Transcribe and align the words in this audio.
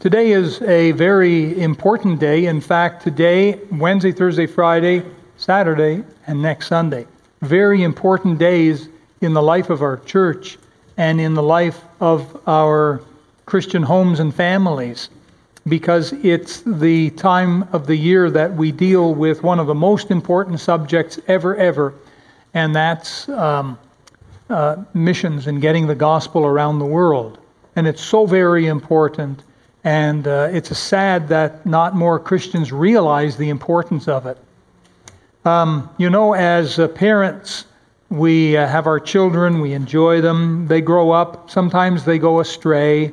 Today 0.00 0.32
is 0.32 0.62
a 0.62 0.92
very 0.92 1.60
important 1.60 2.20
day. 2.20 2.46
In 2.46 2.62
fact, 2.62 3.02
today, 3.02 3.60
Wednesday, 3.70 4.12
Thursday, 4.12 4.46
Friday, 4.46 5.04
Saturday, 5.36 6.02
and 6.26 6.40
next 6.40 6.68
Sunday. 6.68 7.06
Very 7.42 7.82
important 7.82 8.38
days 8.38 8.88
in 9.20 9.34
the 9.34 9.42
life 9.42 9.68
of 9.68 9.82
our 9.82 9.98
church 9.98 10.56
and 10.96 11.20
in 11.20 11.34
the 11.34 11.42
life 11.42 11.82
of 12.00 12.40
our 12.48 13.02
Christian 13.44 13.82
homes 13.82 14.20
and 14.20 14.34
families 14.34 15.10
because 15.68 16.14
it's 16.24 16.62
the 16.62 17.10
time 17.10 17.68
of 17.74 17.86
the 17.86 17.96
year 17.96 18.30
that 18.30 18.50
we 18.54 18.72
deal 18.72 19.14
with 19.14 19.42
one 19.42 19.60
of 19.60 19.66
the 19.66 19.74
most 19.74 20.10
important 20.10 20.60
subjects 20.60 21.20
ever, 21.28 21.56
ever, 21.56 21.92
and 22.54 22.74
that's 22.74 23.28
um, 23.28 23.78
uh, 24.48 24.76
missions 24.94 25.46
and 25.46 25.60
getting 25.60 25.86
the 25.86 25.94
gospel 25.94 26.46
around 26.46 26.78
the 26.78 26.86
world. 26.86 27.36
And 27.76 27.86
it's 27.86 28.02
so 28.02 28.24
very 28.24 28.66
important 28.66 29.42
and 29.84 30.26
uh, 30.26 30.48
it's 30.52 30.76
sad 30.76 31.28
that 31.28 31.64
not 31.64 31.96
more 31.96 32.18
Christians 32.18 32.72
realize 32.72 33.36
the 33.36 33.48
importance 33.48 34.08
of 34.08 34.26
it. 34.26 34.38
Um, 35.44 35.88
you 35.96 36.10
know, 36.10 36.34
as 36.34 36.78
uh, 36.78 36.88
parents, 36.88 37.64
we 38.10 38.56
uh, 38.56 38.66
have 38.66 38.86
our 38.86 39.00
children, 39.00 39.60
we 39.60 39.72
enjoy 39.72 40.20
them, 40.20 40.66
they 40.66 40.80
grow 40.80 41.12
up. 41.12 41.50
Sometimes 41.50 42.04
they 42.04 42.18
go 42.18 42.40
astray. 42.40 43.12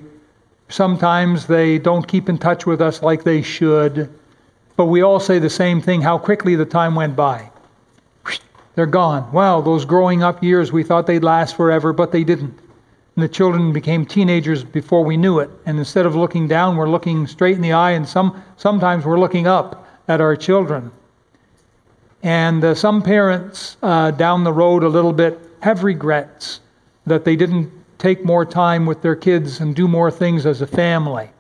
Sometimes 0.70 1.48
they 1.48 1.80
don't 1.80 2.05
keep 2.05 2.27
in 2.27 2.38
touch 2.38 2.66
with 2.66 2.81
us 2.81 3.02
like 3.02 3.23
they 3.23 3.41
should. 3.41 4.09
But 4.75 4.86
we 4.86 5.02
all 5.02 5.20
say 5.20 5.39
the 5.39 5.49
same 5.49 5.81
thing 5.81 6.02
how 6.02 6.17
quickly 6.17 6.55
the 6.55 6.66
time 6.66 6.95
went 6.95 7.16
by. 7.16 7.49
They're 8.75 8.86
gone. 8.86 9.31
Wow, 9.31 9.61
those 9.61 9.86
growing 9.86 10.22
up 10.22 10.44
years, 10.44 10.72
we 10.72 10.84
thought 10.84 11.08
they'd 11.08 11.23
last 11.23 11.55
forever, 11.55 11.94
but 11.94 12.11
they 12.11 12.23
didn't. 12.23 12.59
And 13.17 13.23
the 13.23 13.30
children 13.30 13.73
became 13.73 14.05
teenagers 14.05 14.63
before 14.63 15.03
we 15.03 15.17
knew 15.17 15.39
it. 15.39 15.49
And 15.66 15.80
instead 15.80 16.05
of 16.05 16.16
looking 16.16 16.48
down, 16.48 16.77
we're 16.77 16.88
looking 16.88 17.25
straight 17.25 17.55
in 17.55 17.63
the 17.63 17.71
eye, 17.71 17.94
and 17.94 18.08
some, 18.08 18.44
sometimes 18.58 19.05
we're 19.05 19.20
looking 19.20 19.48
up 19.48 19.88
at 20.08 20.22
our 20.22 20.36
children. 20.36 20.91
And 22.22 22.64
uh, 22.64 22.75
some 22.75 23.02
parents 23.02 23.78
uh, 23.81 24.11
down 24.11 24.44
the 24.44 24.53
road 24.53 24.83
a 24.83 24.88
little 24.88 25.14
bit 25.14 25.39
have 25.64 25.83
regrets 25.83 26.59
that 27.08 27.25
they 27.25 27.36
didn't 27.36 27.72
take 27.97 28.23
more 28.23 28.45
time 28.45 28.86
with 28.86 29.02
their 29.02 29.16
kids 29.16 29.61
and 29.61 29.75
do 29.75 29.88
more 29.88 30.11
things 30.11 30.45
as 30.45 30.61
a 30.61 30.67
family. 30.67 31.31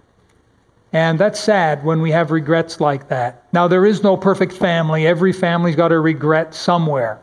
And 0.93 1.19
that's 1.19 1.39
sad 1.39 1.83
when 1.83 2.01
we 2.01 2.09
have 2.09 2.31
regrets 2.31 2.81
like 2.81 3.07
that. 3.09 3.43
Now, 3.53 3.67
there 3.67 3.85
is 3.85 4.01
no 4.01 4.17
perfect 4.17 4.53
family. 4.53 5.05
Every 5.05 5.31
family's 5.31 5.75
got 5.75 5.91
a 5.91 5.99
regret 5.99 6.55
somewhere. 6.55 7.19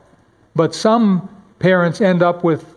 But 0.55 0.77
some 0.77 1.29
parents 1.59 2.01
end 2.01 2.23
up 2.23 2.45
with 2.45 2.74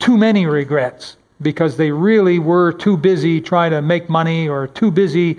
too 0.00 0.16
many 0.16 0.46
regrets 0.46 1.16
because 1.42 1.76
they 1.76 1.90
really 1.90 2.38
were 2.38 2.72
too 2.72 2.96
busy 2.96 3.40
trying 3.40 3.70
to 3.70 3.80
make 3.80 4.10
money 4.10 4.48
or 4.48 4.66
too 4.66 4.90
busy 4.90 5.38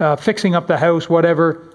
uh, 0.00 0.16
fixing 0.16 0.54
up 0.54 0.66
the 0.66 0.76
house, 0.76 1.08
whatever, 1.08 1.74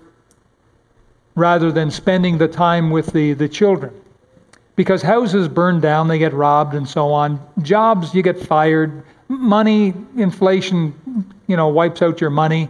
rather 1.35 1.71
than 1.71 1.91
spending 1.91 2.37
the 2.37 2.47
time 2.47 2.89
with 2.89 3.07
the, 3.07 3.33
the 3.33 3.47
children. 3.47 3.93
Because 4.75 5.01
houses 5.01 5.47
burn 5.47 5.79
down, 5.79 6.07
they 6.07 6.19
get 6.19 6.33
robbed 6.33 6.75
and 6.75 6.87
so 6.87 7.11
on. 7.11 7.39
Jobs, 7.61 8.13
you 8.13 8.21
get 8.21 8.39
fired. 8.39 9.03
Money, 9.27 9.93
inflation, 10.15 10.93
you 11.47 11.57
know, 11.57 11.67
wipes 11.67 12.01
out 12.01 12.21
your 12.21 12.29
money, 12.29 12.69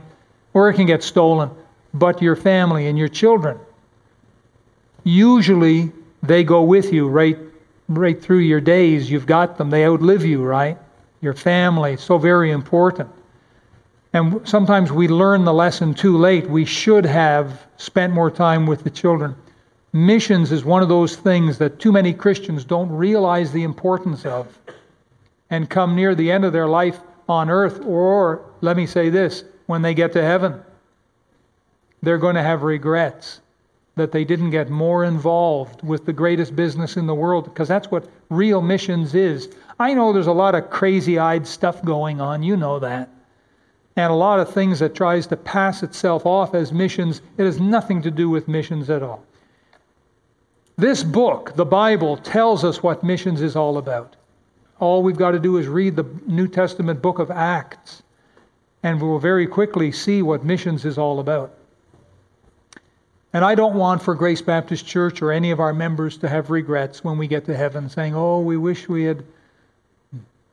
or 0.53 0.69
it 0.69 0.75
can 0.75 0.85
get 0.85 1.03
stolen. 1.03 1.49
But 1.93 2.21
your 2.21 2.35
family 2.35 2.88
and 2.88 2.97
your 2.97 3.07
children, 3.07 3.57
usually 5.03 5.91
they 6.23 6.43
go 6.43 6.63
with 6.63 6.91
you 6.91 7.07
right 7.07 7.38
right 7.88 8.21
through 8.21 8.39
your 8.39 8.61
days, 8.61 9.09
you've 9.09 9.25
got 9.25 9.57
them. 9.57 9.69
They 9.69 9.85
outlive 9.85 10.25
you, 10.25 10.43
right? 10.43 10.77
Your 11.21 11.33
family, 11.33 11.97
so 11.97 12.17
very 12.17 12.52
important. 12.52 13.09
And 14.13 14.47
sometimes 14.47 14.91
we 14.91 15.07
learn 15.07 15.45
the 15.45 15.53
lesson 15.53 15.94
too 15.94 16.17
late. 16.17 16.49
We 16.49 16.66
should 16.66 17.05
have 17.05 17.67
spent 17.77 18.13
more 18.13 18.31
time 18.31 18.66
with 18.66 18.83
the 18.83 18.89
children. 18.89 19.35
Missions 19.94 20.52
is 20.52 20.66
one 20.66 20.83
of 20.83 20.89
those 20.89 21.16
things 21.16 21.57
that 21.59 21.79
too 21.79 21.91
many 21.91 22.13
Christians 22.13 22.66
don't 22.66 22.91
realize 22.91 23.51
the 23.51 23.63
importance 23.63 24.25
of 24.25 24.47
and 25.50 25.69
come 25.69 25.95
near 25.95 26.13
the 26.13 26.31
end 26.31 26.45
of 26.45 26.53
their 26.53 26.67
life 26.67 27.00
on 27.29 27.50
earth, 27.50 27.81
or 27.85 28.41
let 28.62 28.78
me 28.78 28.85
say 28.85 29.09
this, 29.09 29.44
when 29.66 29.81
they 29.81 29.94
get 29.94 30.13
to 30.13 30.22
heaven, 30.22 30.62
they're 32.01 32.17
going 32.17 32.35
to 32.35 32.44
have 32.44 32.63
regrets 32.63 33.41
that 33.97 34.12
they 34.12 34.24
didn't 34.24 34.52
get 34.52 34.69
more 34.69 35.03
involved 35.03 35.84
with 35.84 36.06
the 36.06 36.13
greatest 36.13 36.56
business 36.56 36.96
in 36.96 37.08
the 37.08 37.16
world, 37.16 37.44
because 37.46 37.68
that's 37.68 37.91
what 37.91 38.08
real 38.30 38.62
missions 38.62 39.13
is. 39.13 39.50
I 39.80 39.94
know 39.94 40.13
there's 40.13 40.28
a 40.28 40.31
lot 40.31 40.56
of 40.56 40.69
crazy 40.69 41.19
eyed 41.19 41.46
stuff 41.46 41.84
going 41.84 42.22
on, 42.22 42.44
you 42.44 42.56
know 42.56 42.80
that. 42.80 43.09
And 43.96 44.12
a 44.12 44.16
lot 44.16 44.40
of 44.40 44.53
things 44.53 44.80
that 44.80 44.96
tries 44.96 45.28
to 45.28 45.36
pass 45.36 45.81
itself 45.81 46.25
off 46.25 46.53
as 46.53 46.72
missions. 46.72 47.22
It 47.38 47.46
has 47.46 47.59
nothing 47.59 48.02
to 48.03 48.12
do 48.12 48.30
with 48.30 48.47
missions 48.47 48.90
at 48.90 49.02
all. 49.02 49.24
This 50.78 51.03
book, 51.03 51.56
the 51.56 51.66
Bible, 51.66 52.18
tells 52.18 52.63
us 52.63 52.84
what 52.84 53.03
missions 53.03 53.41
is 53.41 53.56
all 53.56 53.80
about. 53.80 54.16
All 54.80 55.02
we've 55.02 55.18
got 55.18 55.31
to 55.31 55.40
do 55.40 55.57
is 55.57 55.68
read 55.68 55.96
the 55.96 56.06
New 56.28 56.47
Testament 56.47 57.02
book 57.02 57.18
of 57.18 57.31
Acts, 57.31 58.03
and 58.84 59.02
we 59.02 59.07
will 59.07 59.18
very 59.18 59.47
quickly 59.47 59.91
see 59.91 60.22
what 60.22 60.46
missions 60.46 60.86
is 60.86 61.00
all 61.00 61.19
about. 61.19 61.56
And 63.38 63.46
I 63.46 63.53
don't 63.53 63.75
want 63.75 64.02
for 64.02 64.16
Grace 64.16 64.42
Baptist 64.42 64.88
Church 64.88 65.22
or 65.22 65.31
any 65.31 65.52
of 65.52 65.59
our 65.59 65.72
members 65.72 66.18
to 66.18 66.28
have 66.28 66.50
regrets 66.50 67.03
when 67.03 67.20
we 67.20 67.28
get 67.28 67.46
to 67.46 67.56
heaven 67.56 67.88
saying, 67.88 68.16
oh, 68.16 68.40
we 68.40 68.58
wish 68.58 68.90
we 68.90 69.03
had 69.03 69.24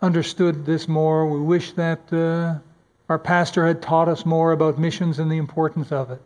understood 0.02 0.66
this 0.66 0.86
more. 0.86 1.26
We 1.26 1.40
wish 1.40 1.72
that 1.72 2.00
uh, 2.12 2.58
our 3.08 3.18
pastor 3.18 3.66
had 3.66 3.80
taught 3.80 4.08
us 4.08 4.26
more 4.26 4.52
about 4.52 4.78
missions 4.78 5.18
and 5.18 5.32
the 5.32 5.38
importance 5.38 5.92
of 5.92 6.10
it. 6.10 6.20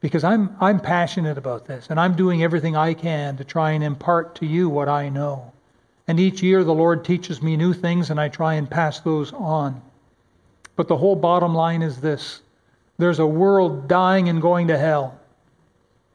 Because 0.00 0.24
I'm, 0.24 0.56
I'm 0.60 0.80
passionate 0.80 1.38
about 1.38 1.66
this, 1.66 1.86
and 1.88 2.00
I'm 2.00 2.16
doing 2.16 2.42
everything 2.42 2.74
I 2.74 2.92
can 2.92 3.36
to 3.36 3.44
try 3.44 3.70
and 3.70 3.84
impart 3.84 4.34
to 4.40 4.46
you 4.46 4.68
what 4.68 4.88
I 4.88 5.08
know. 5.08 5.52
And 6.08 6.18
each 6.18 6.42
year 6.42 6.64
the 6.64 6.74
Lord 6.74 7.04
teaches 7.04 7.40
me 7.40 7.56
new 7.56 7.72
things, 7.72 8.10
and 8.10 8.18
I 8.18 8.28
try 8.28 8.54
and 8.54 8.68
pass 8.68 8.98
those 8.98 9.32
on. 9.32 9.80
But 10.74 10.88
the 10.88 10.96
whole 10.96 11.14
bottom 11.14 11.54
line 11.54 11.82
is 11.82 12.00
this 12.00 12.40
there's 12.98 13.20
a 13.20 13.26
world 13.26 13.86
dying 13.86 14.28
and 14.28 14.42
going 14.42 14.66
to 14.66 14.76
hell 14.76 15.20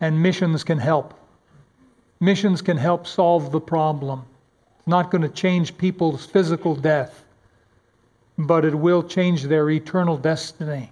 and 0.01 0.21
missions 0.21 0.63
can 0.63 0.77
help. 0.77 1.13
Missions 2.19 2.61
can 2.61 2.77
help 2.77 3.07
solve 3.07 3.51
the 3.51 3.59
problem. 3.59 4.25
It's 4.77 4.87
not 4.87 5.11
going 5.11 5.21
to 5.21 5.29
change 5.29 5.77
people's 5.77 6.25
physical 6.25 6.75
death, 6.75 7.23
but 8.37 8.65
it 8.65 8.75
will 8.75 9.03
change 9.03 9.43
their 9.43 9.69
eternal 9.69 10.17
destiny. 10.17 10.91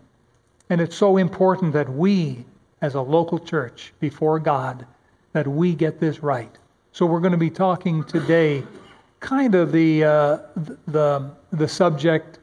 And 0.70 0.82
it's 0.82 0.96
so 0.96 1.18
important 1.18 1.74
that 1.74 1.90
we, 1.90 2.46
as 2.82 2.96
a 2.96 3.02
local 3.02 3.40
church 3.40 3.94
before 4.00 4.40
God, 4.40 4.86
that 5.34 5.48
we 5.48 5.74
get 5.74 6.00
this 6.00 6.22
right. 6.24 6.52
So 6.92 7.06
we're 7.06 7.20
going 7.20 7.32
to 7.32 7.38
be 7.38 7.50
talking 7.50 8.04
today 8.04 8.64
kind 9.20 9.56
of 9.56 9.72
the, 9.72 10.04
uh, 10.04 10.38
the, 10.88 11.32
the 11.52 11.68
subject 11.68 12.40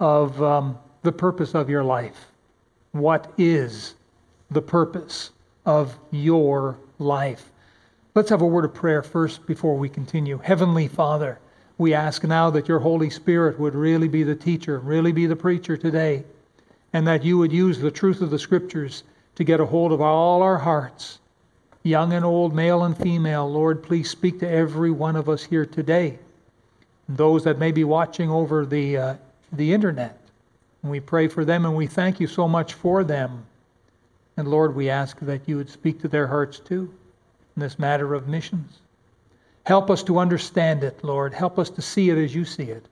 of 0.00 0.40
um, 0.42 0.78
the 1.02 1.12
purpose 1.12 1.54
of 1.54 1.68
your 1.68 1.84
life. 1.84 2.26
What 2.92 3.32
is 3.38 3.94
the 4.50 4.62
purpose 4.62 5.32
of 5.68 5.98
your 6.10 6.78
life. 6.98 7.50
Let's 8.14 8.30
have 8.30 8.40
a 8.40 8.46
word 8.46 8.64
of 8.64 8.72
prayer 8.72 9.02
first 9.02 9.44
before 9.44 9.76
we 9.76 9.90
continue. 9.90 10.38
Heavenly 10.38 10.88
Father, 10.88 11.38
we 11.76 11.92
ask 11.92 12.24
now 12.24 12.48
that 12.48 12.68
your 12.68 12.78
Holy 12.78 13.10
Spirit 13.10 13.60
would 13.60 13.74
really 13.74 14.08
be 14.08 14.22
the 14.22 14.34
teacher, 14.34 14.78
really 14.78 15.12
be 15.12 15.26
the 15.26 15.36
preacher 15.36 15.76
today, 15.76 16.24
and 16.94 17.06
that 17.06 17.22
you 17.22 17.36
would 17.36 17.52
use 17.52 17.80
the 17.80 17.90
truth 17.90 18.22
of 18.22 18.30
the 18.30 18.38
Scriptures 18.38 19.02
to 19.34 19.44
get 19.44 19.60
a 19.60 19.66
hold 19.66 19.92
of 19.92 20.00
all 20.00 20.40
our 20.40 20.56
hearts, 20.56 21.18
young 21.82 22.14
and 22.14 22.24
old, 22.24 22.54
male 22.54 22.84
and 22.84 22.96
female. 22.96 23.46
Lord, 23.52 23.82
please 23.82 24.08
speak 24.08 24.40
to 24.40 24.50
every 24.50 24.90
one 24.90 25.16
of 25.16 25.28
us 25.28 25.44
here 25.44 25.66
today, 25.66 26.18
those 27.10 27.44
that 27.44 27.58
may 27.58 27.72
be 27.72 27.84
watching 27.84 28.30
over 28.30 28.64
the, 28.64 28.96
uh, 28.96 29.14
the 29.52 29.74
internet. 29.74 30.18
We 30.82 31.00
pray 31.00 31.28
for 31.28 31.44
them 31.44 31.66
and 31.66 31.76
we 31.76 31.86
thank 31.86 32.20
you 32.20 32.26
so 32.26 32.48
much 32.48 32.72
for 32.72 33.04
them. 33.04 33.44
And 34.38 34.46
Lord, 34.46 34.76
we 34.76 34.88
ask 34.88 35.18
that 35.18 35.48
you 35.48 35.56
would 35.56 35.68
speak 35.68 36.00
to 36.00 36.06
their 36.06 36.28
hearts 36.28 36.60
too 36.60 36.94
in 37.56 37.60
this 37.60 37.76
matter 37.76 38.14
of 38.14 38.28
missions. 38.28 38.78
Help 39.66 39.90
us 39.90 40.04
to 40.04 40.20
understand 40.20 40.84
it, 40.84 41.02
Lord. 41.02 41.34
Help 41.34 41.58
us 41.58 41.68
to 41.70 41.82
see 41.82 42.08
it 42.08 42.16
as 42.16 42.36
you 42.36 42.44
see 42.44 42.70
it. 42.70 42.86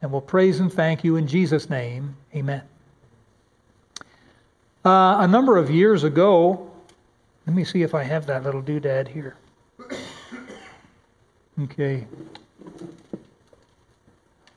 And 0.00 0.12
we'll 0.12 0.20
praise 0.20 0.60
and 0.60 0.72
thank 0.72 1.02
you 1.02 1.16
in 1.16 1.26
Jesus' 1.26 1.68
name. 1.68 2.16
Amen. 2.32 2.62
Uh, 4.84 5.16
a 5.18 5.26
number 5.26 5.56
of 5.56 5.68
years 5.68 6.04
ago, 6.04 6.70
let 7.44 7.56
me 7.56 7.64
see 7.64 7.82
if 7.82 7.92
I 7.92 8.04
have 8.04 8.24
that 8.26 8.44
little 8.44 8.62
doodad 8.62 9.08
here. 9.08 9.36
Okay. 11.60 12.06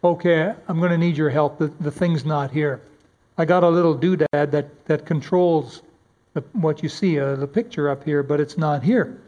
Okay, 0.03 0.53
I'm 0.68 0.77
going 0.77 0.91
to 0.91 1.00
need 1.00 1.18
your 1.18 1.31
help. 1.31 1.57
The, 1.57 1.71
the 1.79 1.89
thing's 1.89 2.25
not 2.25 2.51
here. 2.51 2.79
I 3.39 3.45
got 3.45 3.63
a 3.63 3.69
little 3.69 3.97
doodad 3.97 4.51
that, 4.51 4.85
that 4.85 5.03
controls 5.07 5.81
what 6.54 6.81
you 6.81 6.89
see, 6.89 7.19
uh, 7.19 7.36
the 7.36 7.48
picture 7.48 7.89
up 7.89 8.04
here, 8.04 8.24
but 8.24 8.39
it's 8.39 8.57
not 8.57 8.83
here. 8.83 9.22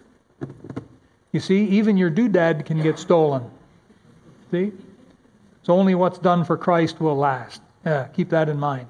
You 1.32 1.40
see, 1.40 1.66
even 1.66 1.98
your 1.98 2.12
doodad 2.12 2.66
can 2.66 2.82
get 2.82 3.00
stolen. 3.00 3.50
See? 4.52 4.72
It's 5.60 5.70
only 5.70 5.96
what's 5.96 6.20
done 6.20 6.44
for 6.44 6.58
Christ 6.58 7.00
will 7.02 7.16
last. 7.18 7.62
Keep 8.14 8.30
that 8.30 8.50
in 8.50 8.60
mind. 8.60 8.88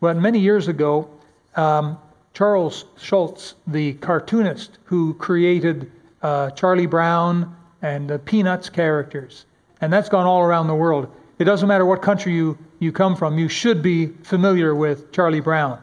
But 0.00 0.16
many 0.16 0.38
years 0.38 0.68
ago, 0.68 1.08
um, 1.56 1.98
Charles 2.34 2.84
Schulz, 2.98 3.54
the 3.66 3.94
cartoonist 3.94 4.78
who 4.84 5.14
created 5.14 5.90
uh, 6.22 6.50
Charlie 6.50 6.86
Brown 6.86 7.56
and 7.82 8.10
the 8.10 8.18
Peanuts 8.18 8.68
characters, 8.68 9.46
and 9.80 9.92
that's 9.92 10.08
gone 10.08 10.26
all 10.26 10.42
around 10.42 10.66
the 10.66 10.74
world. 10.74 11.08
It 11.38 11.44
doesn't 11.44 11.68
matter 11.68 11.86
what 11.86 12.02
country 12.02 12.34
you, 12.34 12.58
you 12.78 12.92
come 12.92 13.16
from, 13.16 13.38
you 13.38 13.48
should 13.48 13.82
be 13.82 14.08
familiar 14.22 14.74
with 14.74 15.12
Charlie 15.12 15.40
Brown. 15.40 15.80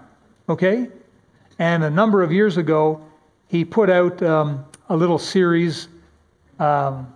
Okay? 0.48 0.90
And 1.64 1.86
a 1.86 1.90
number 1.90 2.22
of 2.22 2.30
years 2.34 2.58
ago, 2.58 3.00
he 3.48 3.64
put 3.64 3.90
out 3.90 4.22
um, 4.22 4.66
a 4.90 4.98
little 4.98 5.18
series, 5.18 5.88
um, 6.60 7.08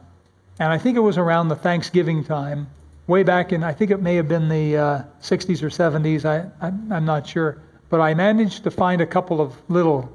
and 0.58 0.72
I 0.72 0.78
think 0.78 0.96
it 0.96 1.02
was 1.02 1.18
around 1.18 1.50
the 1.50 1.56
Thanksgiving 1.58 2.24
time, 2.24 2.70
way 3.08 3.24
back 3.24 3.52
in, 3.52 3.62
I 3.62 3.74
think 3.74 3.92
it 3.92 4.02
may 4.02 4.16
have 4.16 4.30
been 4.30 4.48
the 4.48 4.78
uh, 4.78 5.04
60s 5.22 5.62
or 5.62 5.68
70s, 5.68 6.24
I, 6.24 6.50
I'm, 6.66 6.90
I'm 6.94 7.04
not 7.04 7.28
sure. 7.28 7.62
But 7.90 8.00
I 8.00 8.14
managed 8.14 8.64
to 8.64 8.72
find 8.72 9.02
a 9.02 9.06
couple 9.06 9.42
of 9.42 9.54
little 9.68 10.10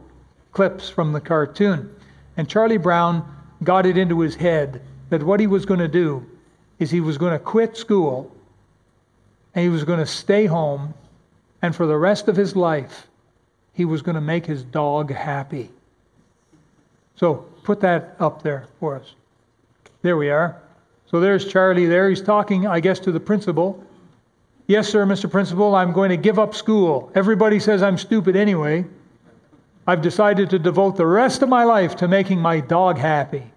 clips 0.53 0.89
from 0.89 1.13
the 1.13 1.21
cartoon. 1.21 1.95
And 2.39 2.49
Charlie 2.49 2.79
Brown 2.79 3.31
got 3.65 3.85
it 3.85 3.99
into 3.99 4.21
his 4.21 4.35
head 4.35 4.81
that 5.11 5.23
what 5.23 5.41
he 5.41 5.47
was 5.47 5.67
going 5.67 5.81
to 5.81 5.89
do 5.89 6.25
is 6.79 6.91
he 6.91 7.03
was 7.03 7.19
going 7.19 7.33
to 7.35 7.39
quit 7.39 7.77
school 7.77 8.35
and 9.55 9.63
he 9.63 9.69
was 9.69 9.85
going 9.85 9.99
to 9.99 10.07
stay 10.07 10.47
home, 10.47 10.95
and 11.61 11.77
for 11.77 11.87
the 11.87 11.99
rest 11.99 12.29
of 12.29 12.37
his 12.37 12.57
life, 12.57 13.09
he 13.73 13.85
was 13.85 14.03
going 14.03 14.15
to 14.15 14.21
make 14.21 14.47
his 14.47 14.63
dog 14.63 15.13
happy. 15.13 15.71
So 17.17 17.47
put 17.63 17.81
that 17.81 18.17
up 18.19 18.43
there 18.43 18.67
for 18.81 18.97
us. 18.97 19.15
There 20.03 20.17
we 20.17 20.31
are. 20.31 20.61
So 21.07 21.21
there's 21.21 21.47
Charlie 21.47 21.87
there. 21.87 22.09
He's 22.09 22.23
talking, 22.23 22.67
I 22.67 22.81
guess, 22.81 22.99
to 23.01 23.13
the 23.13 23.21
principal. 23.21 23.85
Yes, 24.67 24.89
sir, 24.89 25.05
Mr. 25.05 25.31
Principal, 25.31 25.75
I'm 25.75 25.93
going 25.93 26.11
to 26.11 26.17
give 26.17 26.39
up 26.39 26.55
school. 26.55 27.11
Everybody 27.15 27.61
says 27.61 27.83
I'm 27.83 27.99
stupid 27.99 28.37
anyway. 28.37 28.85
I've 29.87 30.01
decided 30.01 30.49
to 30.51 30.59
devote 30.59 30.97
the 30.97 31.07
rest 31.07 31.43
of 31.43 31.49
my 31.49 31.65
life 31.65 31.97
to 31.97 32.09
making 32.09 32.39
my 32.39 32.61
dog 32.61 32.99
happy. 32.99 33.53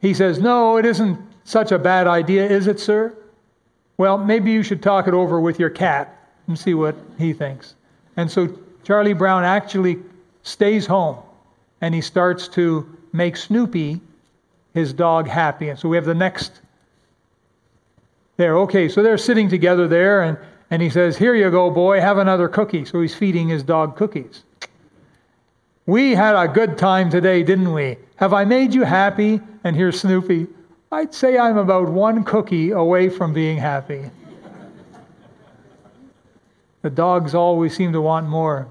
He 0.00 0.14
says, 0.14 0.38
No, 0.38 0.76
it 0.76 0.86
isn't 0.86 1.18
such 1.44 1.72
a 1.72 1.78
bad 1.78 2.06
idea, 2.06 2.48
is 2.48 2.66
it, 2.66 2.78
sir? 2.78 3.16
Well, 3.96 4.18
maybe 4.18 4.50
you 4.50 4.62
should 4.62 4.82
talk 4.82 5.06
it 5.08 5.14
over 5.14 5.40
with 5.40 5.58
your 5.58 5.70
cat 5.70 6.16
and 6.46 6.58
see 6.58 6.74
what 6.74 6.96
he 7.18 7.32
thinks. 7.32 7.74
And 8.16 8.30
so 8.30 8.58
Charlie 8.84 9.12
Brown 9.12 9.44
actually 9.44 9.98
stays 10.42 10.86
home 10.86 11.18
and 11.80 11.94
he 11.94 12.00
starts 12.00 12.48
to 12.48 12.86
make 13.12 13.36
Snoopy, 13.36 14.00
his 14.74 14.92
dog, 14.92 15.26
happy. 15.28 15.68
And 15.68 15.78
so 15.78 15.88
we 15.88 15.96
have 15.96 16.04
the 16.04 16.14
next 16.14 16.60
there. 18.36 18.56
Okay, 18.58 18.88
so 18.88 19.02
they're 19.02 19.18
sitting 19.18 19.48
together 19.48 19.88
there 19.88 20.22
and, 20.22 20.38
and 20.70 20.82
he 20.82 20.90
says, 20.90 21.16
Here 21.16 21.34
you 21.34 21.50
go, 21.50 21.70
boy, 21.70 22.00
have 22.00 22.18
another 22.18 22.48
cookie. 22.48 22.84
So 22.84 23.00
he's 23.00 23.14
feeding 23.14 23.48
his 23.48 23.62
dog 23.62 23.96
cookies. 23.96 24.42
We 25.86 26.14
had 26.14 26.34
a 26.34 26.48
good 26.48 26.78
time 26.78 27.10
today, 27.10 27.42
didn't 27.42 27.72
we? 27.72 27.98
Have 28.16 28.32
I 28.32 28.44
made 28.44 28.72
you 28.72 28.82
happy? 28.82 29.40
And 29.64 29.76
here's 29.76 30.00
Snoopy. 30.00 30.46
I'd 30.90 31.12
say 31.12 31.36
I'm 31.36 31.58
about 31.58 31.88
one 31.88 32.24
cookie 32.24 32.70
away 32.70 33.08
from 33.08 33.32
being 33.32 33.58
happy. 33.58 34.10
the 36.82 36.90
dogs 36.90 37.34
always 37.34 37.76
seem 37.76 37.92
to 37.92 38.00
want 38.00 38.28
more. 38.28 38.68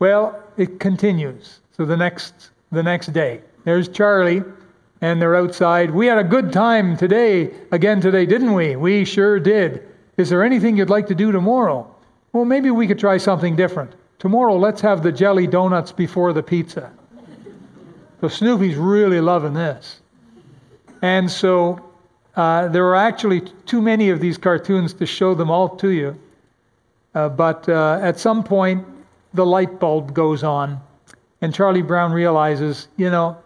Well, 0.00 0.42
it 0.56 0.80
continues. 0.80 1.60
So 1.76 1.84
the 1.84 1.96
next 1.96 2.50
the 2.72 2.82
next 2.82 3.12
day, 3.12 3.42
there's 3.64 3.88
Charlie, 3.88 4.42
and 5.00 5.20
they're 5.20 5.36
outside. 5.36 5.90
We 5.90 6.06
had 6.06 6.18
a 6.18 6.24
good 6.24 6.52
time 6.52 6.96
today, 6.96 7.50
again 7.72 8.00
today, 8.00 8.26
didn't 8.26 8.54
we? 8.54 8.76
We 8.76 9.04
sure 9.04 9.38
did. 9.40 9.86
Is 10.16 10.30
there 10.30 10.44
anything 10.44 10.76
you'd 10.76 10.90
like 10.90 11.06
to 11.08 11.14
do 11.14 11.32
tomorrow? 11.32 11.92
Well, 12.32 12.44
maybe 12.44 12.70
we 12.70 12.86
could 12.86 12.98
try 12.98 13.16
something 13.16 13.56
different. 13.56 13.92
Tomorrow, 14.18 14.56
let's 14.56 14.80
have 14.82 15.02
the 15.02 15.10
jelly 15.10 15.46
donuts 15.46 15.92
before 15.92 16.32
the 16.32 16.42
pizza. 16.42 16.92
So 18.20 18.28
Snoopy's 18.28 18.76
really 18.76 19.20
loving 19.20 19.54
this. 19.54 20.00
And 21.02 21.30
so 21.30 21.90
uh, 22.36 22.68
there 22.68 22.86
are 22.86 22.96
actually 22.96 23.40
too 23.66 23.82
many 23.82 24.10
of 24.10 24.20
these 24.20 24.38
cartoons 24.38 24.92
to 24.94 25.06
show 25.06 25.34
them 25.34 25.50
all 25.50 25.68
to 25.76 25.88
you. 25.88 26.18
Uh, 27.14 27.30
but 27.30 27.68
uh, 27.68 27.98
at 28.02 28.20
some 28.20 28.44
point, 28.44 28.86
the 29.34 29.46
light 29.46 29.78
bulb 29.78 30.14
goes 30.14 30.42
on, 30.42 30.80
and 31.40 31.54
Charlie 31.54 31.82
Brown 31.82 32.12
realizes, 32.12 32.88
you 32.96 33.10
know, 33.10 33.36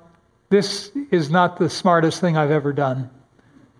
this 0.50 0.90
is 1.10 1.30
not 1.30 1.58
the 1.58 1.68
smartest 1.68 2.20
thing 2.20 2.36
I've 2.36 2.50
ever 2.50 2.72
done. 2.72 3.10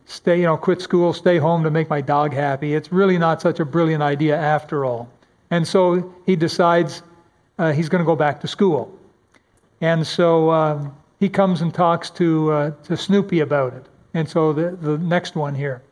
Stay, 0.07 0.39
you 0.39 0.45
know, 0.45 0.57
quit 0.57 0.83
school, 0.83 1.13
stay 1.13 1.39
home 1.39 1.63
to 1.63 1.71
make 1.71 1.89
my 1.89 2.01
dog 2.01 2.33
happy. 2.33 2.75
It's 2.75 2.93
really 2.93 3.17
not 3.17 3.41
such 3.41 3.61
a 3.61 3.65
brilliant 3.65 4.03
idea 4.03 4.37
after 4.37 4.85
all. 4.85 5.09
And 5.51 5.67
so 5.67 6.13
he 6.27 6.37
decides 6.37 7.03
uh, 7.59 7.73
he's 7.73 7.89
going 7.89 8.01
to 8.01 8.07
go 8.07 8.17
back 8.17 8.41
to 8.41 8.49
school. 8.49 8.99
And 9.81 10.07
so 10.07 10.51
um, 10.51 10.97
he 11.21 11.29
comes 11.29 11.63
and 11.63 11.73
talks 11.73 12.11
to, 12.11 12.51
uh, 12.51 12.71
to 12.85 12.97
Snoopy 12.97 13.41
about 13.41 13.75
it. 13.75 13.87
And 14.15 14.29
so 14.29 14.53
the, 14.53 14.77
the 14.81 14.99
next 14.99 15.37
one 15.37 15.55
here. 15.55 15.83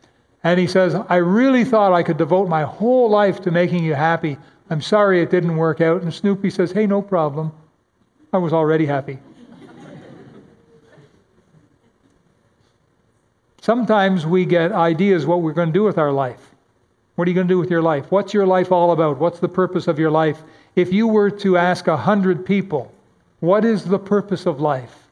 And 0.43 0.59
he 0.59 0.67
says, 0.67 0.95
I 1.07 1.17
really 1.17 1.63
thought 1.63 1.93
I 1.93 2.03
could 2.03 2.17
devote 2.17 2.49
my 2.49 2.63
whole 2.63 3.09
life 3.09 3.41
to 3.41 3.51
making 3.51 3.83
you 3.83 3.93
happy. 3.93 4.37
I'm 4.73 4.81
sorry 4.81 5.21
it 5.21 5.29
didn't 5.29 5.55
work 5.55 5.79
out. 5.81 6.01
And 6.01 6.13
Snoopy 6.13 6.49
says, 6.49 6.71
Hey, 6.71 6.85
no 6.85 7.01
problem. 7.01 7.51
I 8.33 8.37
was 8.37 8.51
already 8.51 8.85
happy. 8.85 9.19
Sometimes 13.61 14.25
we 14.25 14.45
get 14.45 14.73
ideas 14.73 15.25
what 15.25 15.41
we're 15.41 15.53
going 15.53 15.69
to 15.69 15.73
do 15.73 15.83
with 15.83 15.97
our 15.97 16.11
life. 16.11 16.51
What 17.15 17.27
are 17.27 17.31
you 17.31 17.35
going 17.35 17.47
to 17.47 17.53
do 17.53 17.59
with 17.59 17.69
your 17.69 17.81
life? 17.81 18.11
What's 18.11 18.33
your 18.33 18.45
life 18.45 18.71
all 18.71 18.91
about? 18.91 19.19
What's 19.19 19.39
the 19.39 19.47
purpose 19.47 19.87
of 19.87 19.97
your 19.97 20.11
life? 20.11 20.41
If 20.75 20.91
you 20.91 21.07
were 21.07 21.29
to 21.29 21.55
ask 21.55 21.87
a 21.87 21.95
hundred 21.95 22.45
people, 22.45 22.91
what 23.39 23.63
is 23.63 23.85
the 23.85 23.99
purpose 23.99 24.45
of 24.45 24.59
life? 24.59 25.03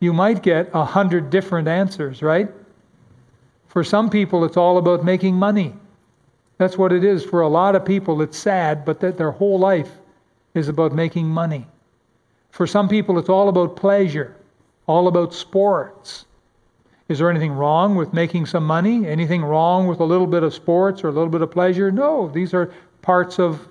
you 0.00 0.12
might 0.12 0.42
get 0.42 0.70
a 0.72 0.84
hundred 0.84 1.30
different 1.30 1.66
answers, 1.66 2.22
right? 2.22 2.48
For 3.68 3.82
some 3.82 4.10
people, 4.10 4.44
it's 4.44 4.56
all 4.56 4.78
about 4.78 5.04
making 5.04 5.34
money. 5.34 5.74
That's 6.58 6.76
what 6.76 6.92
it 6.92 7.04
is. 7.04 7.24
For 7.24 7.40
a 7.40 7.48
lot 7.48 7.74
of 7.74 7.84
people, 7.84 8.20
it's 8.20 8.36
sad, 8.36 8.84
but 8.84 9.00
that 9.00 9.16
their 9.16 9.30
whole 9.30 9.58
life 9.58 9.90
is 10.54 10.68
about 10.68 10.92
making 10.92 11.26
money. 11.26 11.66
For 12.50 12.66
some 12.66 12.88
people, 12.88 13.18
it's 13.18 13.28
all 13.28 13.48
about 13.48 13.76
pleasure, 13.76 14.36
all 14.86 15.06
about 15.06 15.32
sports. 15.32 16.26
Is 17.08 17.18
there 17.18 17.30
anything 17.30 17.52
wrong 17.52 17.94
with 17.94 18.12
making 18.12 18.46
some 18.46 18.66
money? 18.66 19.06
Anything 19.06 19.42
wrong 19.42 19.86
with 19.86 20.00
a 20.00 20.04
little 20.04 20.26
bit 20.26 20.42
of 20.42 20.52
sports 20.52 21.02
or 21.02 21.08
a 21.08 21.12
little 21.12 21.30
bit 21.30 21.40
of 21.40 21.50
pleasure? 21.50 21.90
No, 21.90 22.28
these 22.28 22.52
are 22.52 22.72
parts 23.00 23.38
of, 23.38 23.66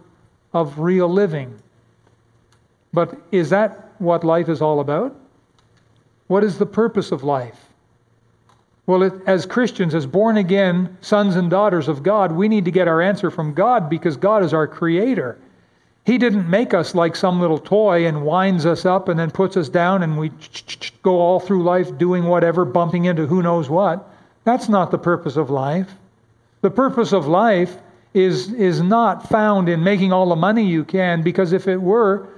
of 0.53 0.79
real 0.79 1.07
living. 1.07 1.53
But 2.93 3.15
is 3.31 3.49
that 3.49 3.91
what 3.99 4.23
life 4.23 4.49
is 4.49 4.61
all 4.61 4.79
about? 4.79 5.15
What 6.27 6.43
is 6.43 6.57
the 6.57 6.65
purpose 6.65 7.11
of 7.11 7.23
life? 7.23 7.66
Well, 8.87 9.03
it, 9.03 9.13
as 9.27 9.45
Christians, 9.45 9.93
as 9.93 10.05
born 10.05 10.37
again 10.37 10.97
sons 11.01 11.35
and 11.35 11.49
daughters 11.49 11.87
of 11.87 12.03
God, 12.03 12.31
we 12.31 12.47
need 12.47 12.65
to 12.65 12.71
get 12.71 12.87
our 12.87 13.01
answer 13.01 13.29
from 13.29 13.53
God 13.53 13.89
because 13.89 14.17
God 14.17 14.43
is 14.43 14.53
our 14.53 14.67
creator. 14.67 15.37
He 16.05 16.17
didn't 16.17 16.49
make 16.49 16.73
us 16.73 16.95
like 16.95 17.15
some 17.15 17.39
little 17.39 17.59
toy 17.59 18.07
and 18.07 18.25
winds 18.25 18.65
us 18.65 18.85
up 18.85 19.09
and 19.09 19.19
then 19.19 19.29
puts 19.29 19.57
us 19.57 19.67
down 19.67 20.03
and 20.03 20.17
we 20.17 20.31
go 21.03 21.19
all 21.19 21.39
through 21.39 21.63
life 21.63 21.97
doing 21.97 22.23
whatever, 22.23 22.63
bumping 22.63 23.05
into 23.05 23.27
who 23.27 23.43
knows 23.43 23.69
what. 23.69 24.09
That's 24.45 24.69
not 24.69 24.89
the 24.89 24.97
purpose 24.97 25.35
of 25.35 25.49
life. 25.49 25.91
The 26.61 26.71
purpose 26.71 27.11
of 27.11 27.27
life 27.27 27.75
is, 28.13 28.53
is 28.53 28.81
not 28.81 29.27
found 29.27 29.67
in 29.67 29.83
making 29.83 30.13
all 30.13 30.29
the 30.29 30.35
money 30.37 30.65
you 30.65 30.85
can 30.85 31.21
because 31.21 31.51
if 31.51 31.67
it 31.67 31.81
were, 31.81 32.29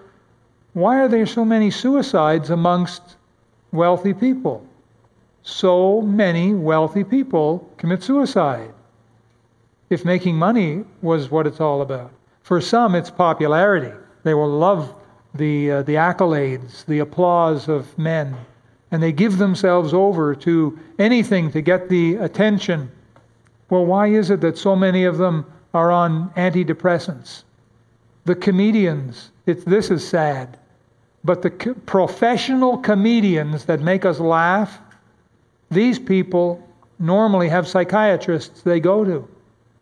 why 0.73 0.99
are 0.99 1.07
there 1.07 1.27
so 1.27 1.45
many 1.45 1.69
suicides 1.69 2.49
amongst 2.49 3.17
wealthy 3.71 4.13
people. 4.13 4.65
So 5.43 6.01
many 6.01 6.53
wealthy 6.53 7.03
people 7.03 7.71
commit 7.77 8.03
suicide. 8.03 8.73
If 9.89 10.05
making 10.05 10.35
money 10.35 10.83
was 11.01 11.31
what 11.31 11.47
it's 11.47 11.59
all 11.59 11.81
about. 11.81 12.11
For 12.43 12.61
some, 12.61 12.95
it's 12.95 13.09
popularity. 13.09 13.91
They 14.23 14.33
will 14.33 14.49
love 14.49 14.93
the, 15.33 15.71
uh, 15.71 15.81
the 15.83 15.95
accolades, 15.95 16.85
the 16.85 16.99
applause 16.99 17.67
of 17.67 17.97
men, 17.97 18.35
and 18.91 19.01
they 19.01 19.11
give 19.11 19.37
themselves 19.37 19.93
over 19.93 20.35
to 20.35 20.79
anything 20.97 21.51
to 21.51 21.61
get 21.61 21.89
the 21.89 22.15
attention. 22.15 22.91
Well, 23.69 23.85
why 23.85 24.07
is 24.07 24.29
it 24.29 24.41
that 24.41 24.57
so 24.57 24.75
many 24.75 25.05
of 25.05 25.17
them 25.17 25.45
are 25.73 25.91
on 25.91 26.31
antidepressants? 26.31 27.43
The 28.25 28.35
comedians, 28.35 29.31
it, 29.45 29.65
this 29.65 29.91
is 29.91 30.07
sad. 30.07 30.57
But 31.23 31.41
the 31.41 31.51
co- 31.51 31.73
professional 31.85 32.77
comedians 32.77 33.65
that 33.65 33.81
make 33.81 34.05
us 34.05 34.19
laugh, 34.19 34.79
these 35.69 35.99
people 35.99 36.67
normally 36.97 37.49
have 37.49 37.67
psychiatrists 37.67 38.61
they 38.61 38.79
go 38.79 39.05
to 39.05 39.27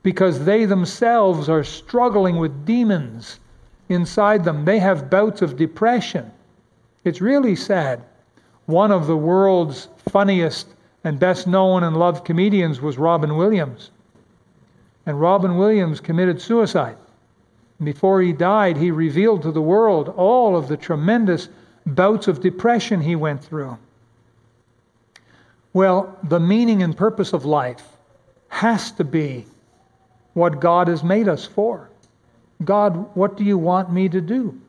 because 0.04 0.46
they 0.46 0.66
themselves 0.66 1.50
are 1.50 1.64
struggling 1.64 2.38
with 2.38 2.66
demons 2.66 3.40
inside 3.90 4.44
them. 4.44 4.66
They 4.66 4.80
have 4.80 5.10
bouts 5.10 5.42
of 5.42 5.58
depression. 5.58 6.32
It's 7.04 7.22
really 7.22 7.56
sad. 7.56 8.04
One 8.66 8.92
of 8.92 9.08
the 9.08 9.18
world's 9.18 9.88
funniest 10.10 10.68
and 11.04 11.20
best 11.20 11.48
known 11.48 11.84
and 11.84 11.98
loved 11.98 12.26
comedians 12.26 12.82
was 12.82 12.98
Robin 12.98 13.38
Williams. 13.38 13.92
And 15.06 15.20
Robin 15.20 15.58
Williams 15.58 16.02
committed 16.02 16.42
suicide. 16.42 16.98
Before 17.84 18.22
he 18.22 18.34
died, 18.34 18.76
he 18.76 18.92
revealed 18.92 19.42
to 19.44 19.52
the 19.52 19.62
world 19.62 20.10
all 20.18 20.58
of 20.58 20.68
the 20.68 20.78
tremendous 20.78 21.48
bouts 21.86 22.28
of 22.28 22.42
depression 22.42 23.02
he 23.02 23.16
went 23.16 23.44
through. 23.44 23.78
Well, 25.78 26.18
the 26.24 26.40
meaning 26.40 26.82
and 26.82 26.98
purpose 26.98 27.34
of 27.34 27.46
life 27.46 27.84
has 28.48 28.90
to 28.94 29.04
be 29.04 29.46
what 30.34 30.60
God 30.60 30.88
has 30.88 31.04
made 31.04 31.28
us 31.28 31.46
for. 31.46 31.92
God, 32.66 33.16
what 33.16 33.38
do 33.38 33.44
you 33.44 33.60
want 33.60 33.94
me 33.94 34.10
to 34.10 34.20
do? 34.20 34.60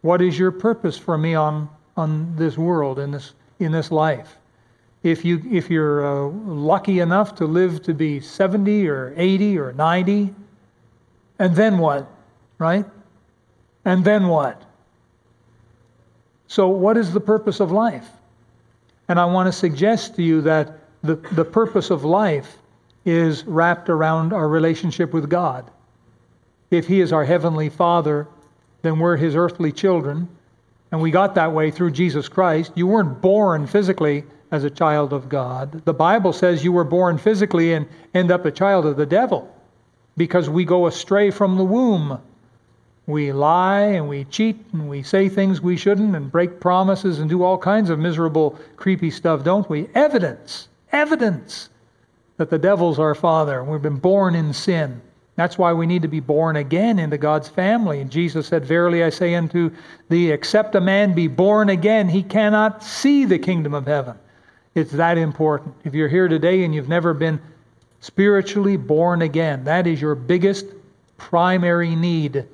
What 0.00 0.22
is 0.22 0.38
your 0.38 0.50
purpose 0.50 0.96
for 0.96 1.18
me 1.18 1.34
on, 1.34 1.68
on 1.94 2.34
this 2.36 2.56
world, 2.56 2.98
in 2.98 3.10
this, 3.10 3.34
in 3.58 3.70
this 3.70 3.90
life? 3.90 4.38
If, 5.02 5.26
you, 5.26 5.42
if 5.50 5.68
you're 5.68 6.06
uh, 6.06 6.30
lucky 6.30 7.00
enough 7.00 7.34
to 7.34 7.44
live 7.44 7.82
to 7.82 7.92
be 7.92 8.18
70 8.18 8.88
or 8.88 9.12
80 9.18 9.58
or 9.58 9.74
90, 9.74 10.34
and 11.38 11.54
then 11.54 11.76
what? 11.76 12.10
Right? 12.56 12.86
And 13.84 14.06
then 14.06 14.26
what? 14.26 14.62
So, 16.48 16.68
what 16.68 16.96
is 16.96 17.12
the 17.12 17.20
purpose 17.20 17.60
of 17.60 17.70
life? 17.70 18.08
And 19.10 19.18
I 19.18 19.24
want 19.24 19.48
to 19.48 19.52
suggest 19.52 20.14
to 20.14 20.22
you 20.22 20.40
that 20.42 20.78
the, 21.02 21.16
the 21.32 21.44
purpose 21.44 21.90
of 21.90 22.04
life 22.04 22.58
is 23.04 23.44
wrapped 23.44 23.88
around 23.88 24.32
our 24.32 24.48
relationship 24.48 25.12
with 25.12 25.28
God. 25.28 25.68
If 26.70 26.86
He 26.86 27.00
is 27.00 27.12
our 27.12 27.24
Heavenly 27.24 27.70
Father, 27.70 28.28
then 28.82 29.00
we're 29.00 29.16
His 29.16 29.34
earthly 29.34 29.72
children. 29.72 30.28
And 30.92 31.00
we 31.00 31.10
got 31.10 31.34
that 31.34 31.50
way 31.50 31.72
through 31.72 31.90
Jesus 31.90 32.28
Christ. 32.28 32.70
You 32.76 32.86
weren't 32.86 33.20
born 33.20 33.66
physically 33.66 34.22
as 34.52 34.62
a 34.62 34.70
child 34.70 35.12
of 35.12 35.28
God. 35.28 35.84
The 35.84 35.92
Bible 35.92 36.32
says 36.32 36.62
you 36.62 36.70
were 36.70 36.84
born 36.84 37.18
physically 37.18 37.72
and 37.72 37.88
end 38.14 38.30
up 38.30 38.44
a 38.44 38.52
child 38.52 38.86
of 38.86 38.96
the 38.96 39.06
devil 39.06 39.52
because 40.16 40.48
we 40.48 40.64
go 40.64 40.86
astray 40.86 41.32
from 41.32 41.56
the 41.56 41.64
womb. 41.64 42.20
We 43.10 43.32
lie 43.32 43.80
and 43.80 44.08
we 44.08 44.24
cheat 44.24 44.64
and 44.72 44.88
we 44.88 45.02
say 45.02 45.28
things 45.28 45.60
we 45.60 45.76
shouldn't 45.76 46.14
and 46.14 46.30
break 46.30 46.60
promises 46.60 47.18
and 47.18 47.28
do 47.28 47.42
all 47.42 47.58
kinds 47.58 47.90
of 47.90 47.98
miserable, 47.98 48.58
creepy 48.76 49.10
stuff, 49.10 49.44
don't 49.44 49.68
we? 49.68 49.88
Evidence, 49.94 50.68
evidence 50.92 51.68
that 52.36 52.50
the 52.50 52.58
devil's 52.58 52.98
our 52.98 53.14
father. 53.14 53.62
We've 53.62 53.82
been 53.82 53.96
born 53.96 54.34
in 54.34 54.52
sin. 54.52 55.00
That's 55.36 55.58
why 55.58 55.72
we 55.72 55.86
need 55.86 56.02
to 56.02 56.08
be 56.08 56.20
born 56.20 56.56
again 56.56 56.98
into 56.98 57.18
God's 57.18 57.48
family. 57.48 58.00
And 58.00 58.10
Jesus 58.10 58.46
said, 58.46 58.64
Verily 58.64 59.04
I 59.04 59.10
say 59.10 59.34
unto 59.34 59.70
thee, 60.08 60.30
except 60.30 60.74
a 60.74 60.80
man 60.80 61.14
be 61.14 61.28
born 61.28 61.70
again, 61.70 62.08
he 62.08 62.22
cannot 62.22 62.82
see 62.82 63.24
the 63.24 63.38
kingdom 63.38 63.74
of 63.74 63.86
heaven. 63.86 64.16
It's 64.74 64.92
that 64.92 65.18
important. 65.18 65.74
If 65.84 65.94
you're 65.94 66.08
here 66.08 66.28
today 66.28 66.64
and 66.64 66.74
you've 66.74 66.88
never 66.88 67.14
been 67.14 67.40
spiritually 68.00 68.76
born 68.76 69.22
again, 69.22 69.64
that 69.64 69.86
is 69.86 70.00
your 70.00 70.14
biggest 70.14 70.66
primary 71.16 71.94
need 71.96 72.46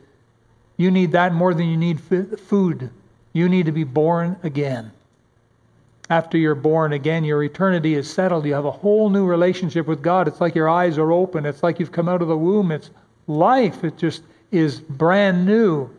you 0.76 0.90
need 0.90 1.12
that 1.12 1.32
more 1.32 1.54
than 1.54 1.68
you 1.68 1.76
need 1.76 2.00
food. 2.00 2.90
You 3.32 3.48
need 3.48 3.66
to 3.66 3.72
be 3.72 3.84
born 3.84 4.36
again. 4.42 4.92
After 6.08 6.38
you're 6.38 6.54
born 6.54 6.92
again, 6.92 7.24
your 7.24 7.42
eternity 7.42 7.94
is 7.94 8.08
settled. 8.08 8.46
You 8.46 8.54
have 8.54 8.64
a 8.64 8.70
whole 8.70 9.10
new 9.10 9.26
relationship 9.26 9.86
with 9.86 10.02
God. 10.02 10.28
It's 10.28 10.40
like 10.40 10.54
your 10.54 10.68
eyes 10.68 10.98
are 10.98 11.10
open. 11.10 11.44
It's 11.44 11.62
like 11.62 11.80
you've 11.80 11.92
come 11.92 12.08
out 12.08 12.22
of 12.22 12.28
the 12.28 12.36
womb. 12.36 12.70
It's 12.70 12.90
life. 13.26 13.82
It 13.82 13.96
just 13.96 14.22
is 14.52 14.80
brand 14.80 15.44
new. 15.44 15.90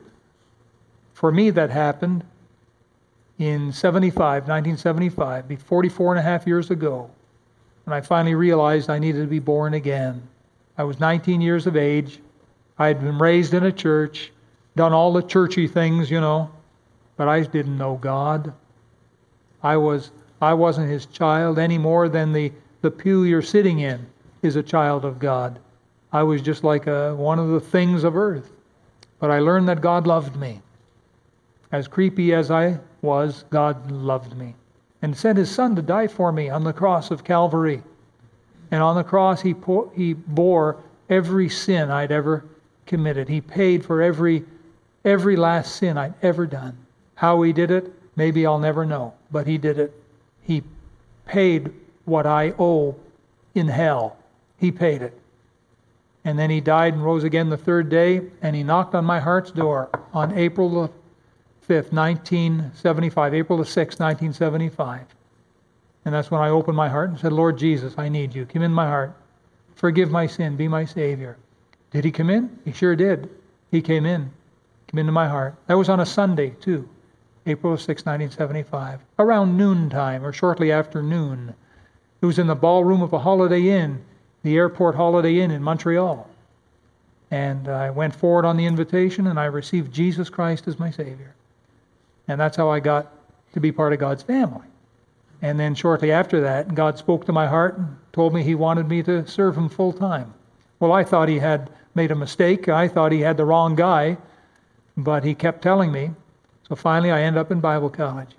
For 1.14 1.32
me, 1.32 1.50
that 1.50 1.72
happened 1.72 2.24
in 3.38 3.72
75, 3.72 4.48
1975, 4.48 5.62
44 5.62 6.14
and 6.14 6.20
a 6.20 6.24
half 6.24 6.48
years 6.48 6.72
ago, 6.72 7.10
when 7.84 7.96
I 7.96 8.02
finally 8.02 8.36
realized 8.36 8.90
I 8.90 9.00
needed 9.00 9.22
to 9.22 9.28
be 9.28 9.40
born 9.40 9.74
again. 9.74 10.28
I 10.78 10.84
was 10.84 11.00
19 11.00 11.42
years 11.42 11.68
of 11.68 11.76
age. 11.76 12.20
I 12.80 12.88
had 12.88 13.02
been 13.02 13.18
raised 13.18 13.54
in 13.54 13.64
a 13.64 13.72
church 13.72 14.32
done 14.78 14.94
all 14.94 15.12
the 15.12 15.22
churchy 15.22 15.68
things, 15.68 16.10
you 16.10 16.22
know, 16.22 16.50
but 17.18 17.28
I 17.28 17.42
didn't 17.42 17.78
know 17.78 17.98
God. 17.98 18.54
I 19.62 19.76
was 19.76 20.12
I 20.42 20.54
wasn't 20.54 20.90
his 20.90 21.08
child 21.08 21.58
any 21.58 21.78
more 21.78 22.10
than 22.10 22.32
the, 22.32 22.52
the 22.82 22.92
pew 22.92 23.24
you're 23.24 23.42
sitting 23.42 23.80
in 23.80 24.06
is 24.44 24.56
a 24.56 24.64
child 24.64 25.04
of 25.04 25.20
God. 25.20 25.60
I 26.14 26.24
was 26.24 26.42
just 26.42 26.64
like 26.64 26.88
a, 26.88 27.16
one 27.16 27.40
of 27.40 27.50
the 27.50 27.60
things 27.60 28.04
of 28.04 28.16
earth. 28.16 28.52
But 29.20 29.32
I 29.32 29.40
learned 29.40 29.68
that 29.68 29.82
God 29.82 30.06
loved 30.06 30.36
me. 30.36 30.62
As 31.72 31.88
creepy 31.88 32.34
as 32.34 32.52
I 32.52 32.80
was, 33.02 33.46
God 33.50 33.90
loved 33.90 34.38
me 34.38 34.54
and 35.02 35.16
sent 35.16 35.38
his 35.38 35.50
son 35.50 35.76
to 35.76 35.82
die 35.82 36.08
for 36.08 36.32
me 36.32 36.50
on 36.50 36.64
the 36.64 36.74
cross 36.74 37.12
of 37.12 37.24
Calvary. 37.24 37.84
And 38.72 38.82
on 38.82 38.96
the 38.96 39.04
cross, 39.04 39.42
he, 39.42 39.54
po- 39.54 39.92
he 39.96 40.14
bore 40.14 40.78
every 41.10 41.50
sin 41.50 41.90
I'd 41.90 42.12
ever 42.12 42.46
committed. 42.86 43.30
He 43.30 43.42
paid 43.42 43.86
for 43.86 44.02
every 44.02 44.44
every 45.08 45.38
last 45.38 45.78
sin 45.78 45.98
I'd 45.98 46.14
ever 46.22 46.46
done. 46.46 46.78
How 47.16 47.42
he 47.42 47.54
did 47.54 47.72
it, 47.72 47.92
maybe 48.18 48.46
I'll 48.46 48.60
never 48.60 48.86
know, 48.86 49.14
but 49.32 49.48
he 49.48 49.58
did 49.58 49.80
it. 49.80 49.94
He 50.44 50.64
paid 51.26 51.72
what 52.04 52.28
I 52.28 52.54
owe 52.60 52.96
in 53.56 53.70
hell. 53.70 54.18
He 54.58 54.70
paid 54.70 55.02
it. 55.02 55.18
And 56.26 56.38
then 56.38 56.50
he 56.50 56.60
died 56.60 56.94
and 56.94 57.04
rose 57.04 57.24
again 57.24 57.50
the 57.50 57.58
third 57.58 57.90
day, 57.90 58.22
and 58.42 58.54
he 58.54 58.64
knocked 58.64 58.96
on 58.96 59.06
my 59.06 59.20
heart's 59.20 59.50
door 59.50 59.90
on 60.14 60.38
April 60.38 60.70
the 60.70 60.90
5th, 61.68 61.94
1975, 61.94 63.34
April 63.34 63.58
the 63.58 63.64
6th, 63.64 64.00
1975. 64.00 65.06
And 66.04 66.14
that's 66.14 66.30
when 66.30 66.42
I 66.42 66.50
opened 66.50 66.76
my 66.76 66.90
heart 66.90 67.10
and 67.10 67.20
said, 67.20 67.32
Lord 67.32 67.58
Jesus, 67.58 67.94
I 67.98 68.10
need 68.10 68.36
you. 68.36 68.46
Come 68.46 68.62
in 68.62 68.74
my 68.74 68.88
heart. 68.88 69.14
Forgive 69.76 70.12
my 70.12 70.28
sin. 70.28 70.58
Be 70.58 70.68
my 70.68 70.84
Savior. 70.84 71.38
Did 71.92 72.04
he 72.04 72.12
come 72.12 72.30
in? 72.30 72.60
He 72.66 72.74
sure 72.74 72.96
did. 72.96 73.30
He 73.72 73.82
came 73.82 74.06
in 74.06 74.32
came 74.88 75.00
into 75.00 75.12
my 75.12 75.27
heart. 75.27 75.56
That 75.67 75.77
was 75.77 75.89
on 75.89 76.00
a 76.00 76.06
Sunday, 76.06 76.51
too, 76.62 76.88
April 77.46 77.77
6, 77.77 77.88
1975, 77.88 79.01
around 79.20 79.58
noontime 79.58 80.25
or 80.25 80.34
shortly 80.34 80.72
after 80.72 81.01
noon. 81.01 81.53
It 82.22 82.25
was 82.25 82.39
in 82.39 82.48
the 82.48 82.56
ballroom 82.56 83.01
of 83.01 83.13
a 83.13 83.20
Holiday 83.20 83.70
Inn, 83.70 84.03
the 84.44 84.56
airport 84.56 84.96
Holiday 84.96 85.39
Inn 85.39 85.51
in 85.51 85.62
Montreal. 85.62 86.29
And 87.29 87.67
I 87.67 87.89
went 87.89 88.15
forward 88.15 88.46
on 88.46 88.58
the 88.58 88.65
invitation 88.65 89.27
and 89.27 89.39
I 89.39 89.46
received 89.46 89.94
Jesus 89.94 90.29
Christ 90.29 90.67
as 90.67 90.79
my 90.79 90.89
Savior. 90.89 91.36
And 92.27 92.39
that's 92.39 92.58
how 92.58 92.70
I 92.70 92.79
got 92.79 93.12
to 93.53 93.60
be 93.60 93.72
part 93.72 93.94
of 93.94 94.00
God's 94.00 94.24
family. 94.24 94.67
And 95.41 95.60
then 95.60 95.75
shortly 95.75 96.12
after 96.12 96.41
that, 96.41 96.74
God 96.74 96.98
spoke 96.98 97.25
to 97.25 97.34
my 97.34 97.48
heart 97.48 97.77
and 97.77 97.96
told 98.13 98.34
me 98.34 98.44
He 98.44 98.56
wanted 98.56 98.88
me 98.88 99.03
to 99.03 99.27
serve 99.27 99.56
Him 99.56 99.70
full 99.70 99.94
time. 99.94 100.34
Well, 100.79 100.91
I 100.91 101.03
thought 101.03 101.29
He 101.29 101.39
had 101.39 101.70
made 101.96 102.12
a 102.12 102.15
mistake. 102.15 102.70
I 102.70 102.88
thought 102.88 103.12
He 103.12 103.22
had 103.22 103.38
the 103.38 103.46
wrong 103.46 103.75
guy. 103.75 104.17
But 104.98 105.24
he 105.24 105.36
kept 105.36 105.62
telling 105.62 105.92
me. 105.92 106.12
So 106.68 106.75
finally, 106.75 107.12
I 107.12 107.22
end 107.22 107.38
up 107.38 107.51
in 107.51 107.60
Bible 107.60 107.89
college. 107.89 108.32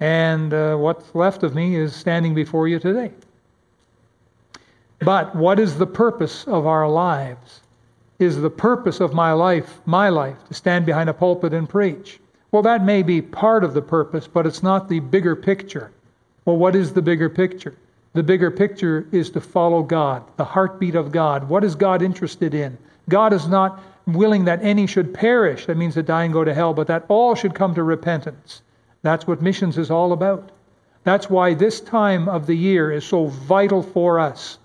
And 0.00 0.52
uh, 0.52 0.76
what's 0.76 1.14
left 1.14 1.42
of 1.42 1.54
me 1.54 1.76
is 1.76 1.94
standing 1.94 2.34
before 2.34 2.68
you 2.68 2.78
today. 2.78 3.12
But 4.98 5.34
what 5.34 5.58
is 5.58 5.78
the 5.78 5.86
purpose 5.86 6.44
of 6.46 6.66
our 6.66 6.88
lives? 6.88 7.60
Is 8.18 8.40
the 8.40 8.50
purpose 8.50 9.00
of 9.00 9.12
my 9.12 9.32
life, 9.32 9.80
my 9.86 10.08
life, 10.08 10.36
to 10.48 10.54
stand 10.54 10.86
behind 10.86 11.08
a 11.08 11.14
pulpit 11.14 11.52
and 11.52 11.68
preach? 11.68 12.20
Well, 12.52 12.62
that 12.62 12.84
may 12.84 13.02
be 13.02 13.20
part 13.20 13.64
of 13.64 13.74
the 13.74 13.82
purpose, 13.82 14.28
but 14.28 14.46
it's 14.46 14.62
not 14.62 14.88
the 14.88 15.00
bigger 15.00 15.34
picture. 15.34 15.90
Well, 16.44 16.56
what 16.56 16.76
is 16.76 16.92
the 16.92 17.02
bigger 17.02 17.28
picture? 17.28 17.76
The 18.12 18.22
bigger 18.22 18.50
picture 18.50 19.08
is 19.10 19.30
to 19.30 19.40
follow 19.40 19.82
God, 19.82 20.22
the 20.36 20.44
heartbeat 20.44 20.94
of 20.94 21.10
God. 21.10 21.48
What 21.48 21.64
is 21.64 21.74
God 21.74 22.00
interested 22.00 22.54
in? 22.54 22.78
God 23.08 23.32
is 23.32 23.48
not 23.48 23.82
willing 24.06 24.44
that 24.44 24.62
any 24.62 24.86
should 24.86 25.14
perish, 25.14 25.66
that 25.66 25.76
means 25.76 25.94
to 25.94 26.02
die 26.02 26.24
and 26.24 26.32
go 26.32 26.44
to 26.44 26.54
hell, 26.54 26.74
but 26.74 26.86
that 26.88 27.04
all 27.08 27.34
should 27.34 27.54
come 27.54 27.74
to 27.74 27.82
repentance. 27.82 28.62
That's 29.02 29.26
what 29.26 29.42
missions 29.42 29.78
is 29.78 29.90
all 29.90 30.12
about. 30.12 30.50
That's 31.04 31.28
why 31.28 31.54
this 31.54 31.80
time 31.80 32.28
of 32.28 32.46
the 32.46 32.54
year 32.54 32.90
is 32.90 33.04
so 33.04 33.26
vital 33.26 33.82
for 33.82 34.18
us. 34.18 34.58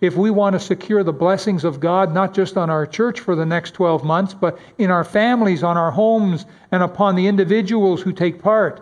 If 0.00 0.16
we 0.16 0.30
want 0.30 0.54
to 0.54 0.60
secure 0.60 1.02
the 1.02 1.12
blessings 1.12 1.64
of 1.64 1.80
God, 1.80 2.14
not 2.14 2.32
just 2.32 2.56
on 2.56 2.70
our 2.70 2.86
church 2.86 3.20
for 3.20 3.34
the 3.34 3.46
next 3.46 3.72
12 3.72 4.04
months, 4.04 4.32
but 4.32 4.58
in 4.78 4.90
our 4.90 5.02
families, 5.02 5.62
on 5.62 5.76
our 5.76 5.90
homes, 5.90 6.46
and 6.70 6.82
upon 6.82 7.16
the 7.16 7.26
individuals 7.26 8.02
who 8.02 8.12
take 8.12 8.40
part, 8.40 8.80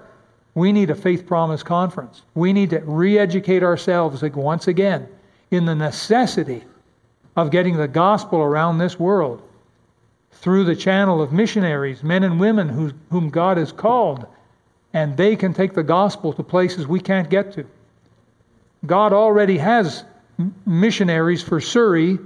we 0.55 0.73
need 0.73 0.91
a 0.91 0.95
faith 0.95 1.27
promise 1.27 1.63
conference. 1.63 2.23
We 2.35 2.53
need 2.53 2.71
to 2.71 2.81
re 2.81 3.19
educate 3.19 3.63
ourselves 3.63 4.23
once 4.23 4.69
again 4.69 5.09
in 5.51 5.65
the 5.65 5.75
necessity 5.75 6.65
of 7.37 7.51
getting 7.51 7.77
the 7.77 7.89
gospel 7.89 8.41
around 8.41 8.79
this 8.79 8.99
world 8.99 9.43
through 10.41 10.65
the 10.65 10.77
channel 10.77 11.23
of 11.23 11.33
missionaries, 11.33 12.03
men 12.03 12.23
and 12.23 12.39
women 12.39 12.69
who, 12.69 12.93
whom 13.11 13.31
God 13.31 13.57
has 13.57 13.73
called, 13.73 14.27
and 14.93 15.17
they 15.17 15.37
can 15.37 15.53
take 15.53 15.75
the 15.75 15.83
gospel 15.83 16.33
to 16.33 16.43
places 16.43 16.87
we 16.87 17.01
can't 17.01 17.29
get 17.29 17.53
to. 17.55 17.67
God 18.85 19.13
already 19.13 19.59
has 19.59 20.05
missionaries 20.65 21.43
for 21.43 21.61
Surrey. 21.61 22.19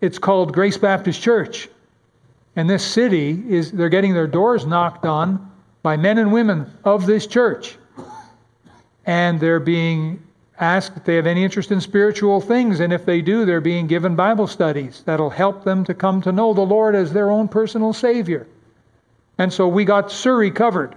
It's 0.00 0.18
called 0.18 0.52
Grace 0.52 0.76
Baptist 0.76 1.20
Church. 1.20 1.68
And 2.56 2.70
this 2.70 2.84
city 2.84 3.42
is 3.48 3.72
they're 3.72 3.88
getting 3.88 4.14
their 4.14 4.26
doors 4.26 4.64
knocked 4.64 5.06
on 5.06 5.50
by 5.82 5.96
men 5.96 6.18
and 6.18 6.32
women 6.32 6.70
of 6.84 7.06
this 7.06 7.26
church. 7.26 7.76
And 9.06 9.40
they're 9.40 9.60
being 9.60 10.22
ask 10.58 10.96
if 10.96 11.04
they 11.04 11.16
have 11.16 11.26
any 11.26 11.44
interest 11.44 11.72
in 11.72 11.80
spiritual 11.80 12.40
things, 12.40 12.80
and 12.80 12.92
if 12.92 13.04
they 13.04 13.20
do, 13.20 13.44
they're 13.44 13.60
being 13.60 13.86
given 13.86 14.14
Bible 14.14 14.46
studies 14.46 15.02
that'll 15.04 15.30
help 15.30 15.64
them 15.64 15.84
to 15.84 15.94
come 15.94 16.22
to 16.22 16.32
know 16.32 16.54
the 16.54 16.60
Lord 16.60 16.94
as 16.94 17.12
their 17.12 17.30
own 17.30 17.48
personal 17.48 17.92
Savior. 17.92 18.46
And 19.38 19.52
so 19.52 19.66
we 19.66 19.84
got 19.84 20.12
Surrey 20.12 20.50
covered. 20.50 20.94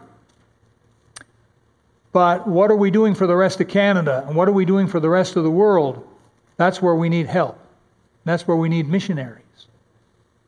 But 2.12 2.48
what 2.48 2.72
are 2.72 2.76
we 2.76 2.92
doing 2.92 3.16
for 3.16 3.28
the 3.28 3.36
rest 3.36 3.60
of 3.62 3.68
Canada? 3.68 4.24
And 4.28 4.36
what 4.36 4.48
are 4.48 4.54
we 4.54 4.66
doing 4.66 4.88
for 4.88 5.00
the 5.00 5.10
rest 5.10 5.36
of 5.36 5.44
the 5.44 5.52
world? 5.52 6.08
That's 6.58 6.82
where 6.82 6.96
we 6.96 7.10
need 7.10 7.28
help. 7.28 7.60
That's 8.26 8.48
where 8.48 8.58
we 8.58 8.70
need 8.70 8.88
missionaries. 8.88 9.44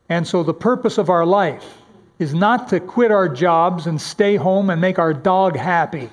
And 0.08 0.26
so 0.26 0.42
the 0.42 0.54
purpose 0.54 0.98
of 0.98 1.10
our 1.10 1.24
life 1.24 1.78
is 2.18 2.34
not 2.34 2.68
to 2.68 2.80
quit 2.80 3.10
our 3.10 3.28
jobs 3.28 3.86
and 3.86 4.00
stay 4.00 4.36
home 4.36 4.70
and 4.70 4.80
make 4.80 4.98
our 4.98 5.14
dog 5.14 5.56
happy. 5.56 6.10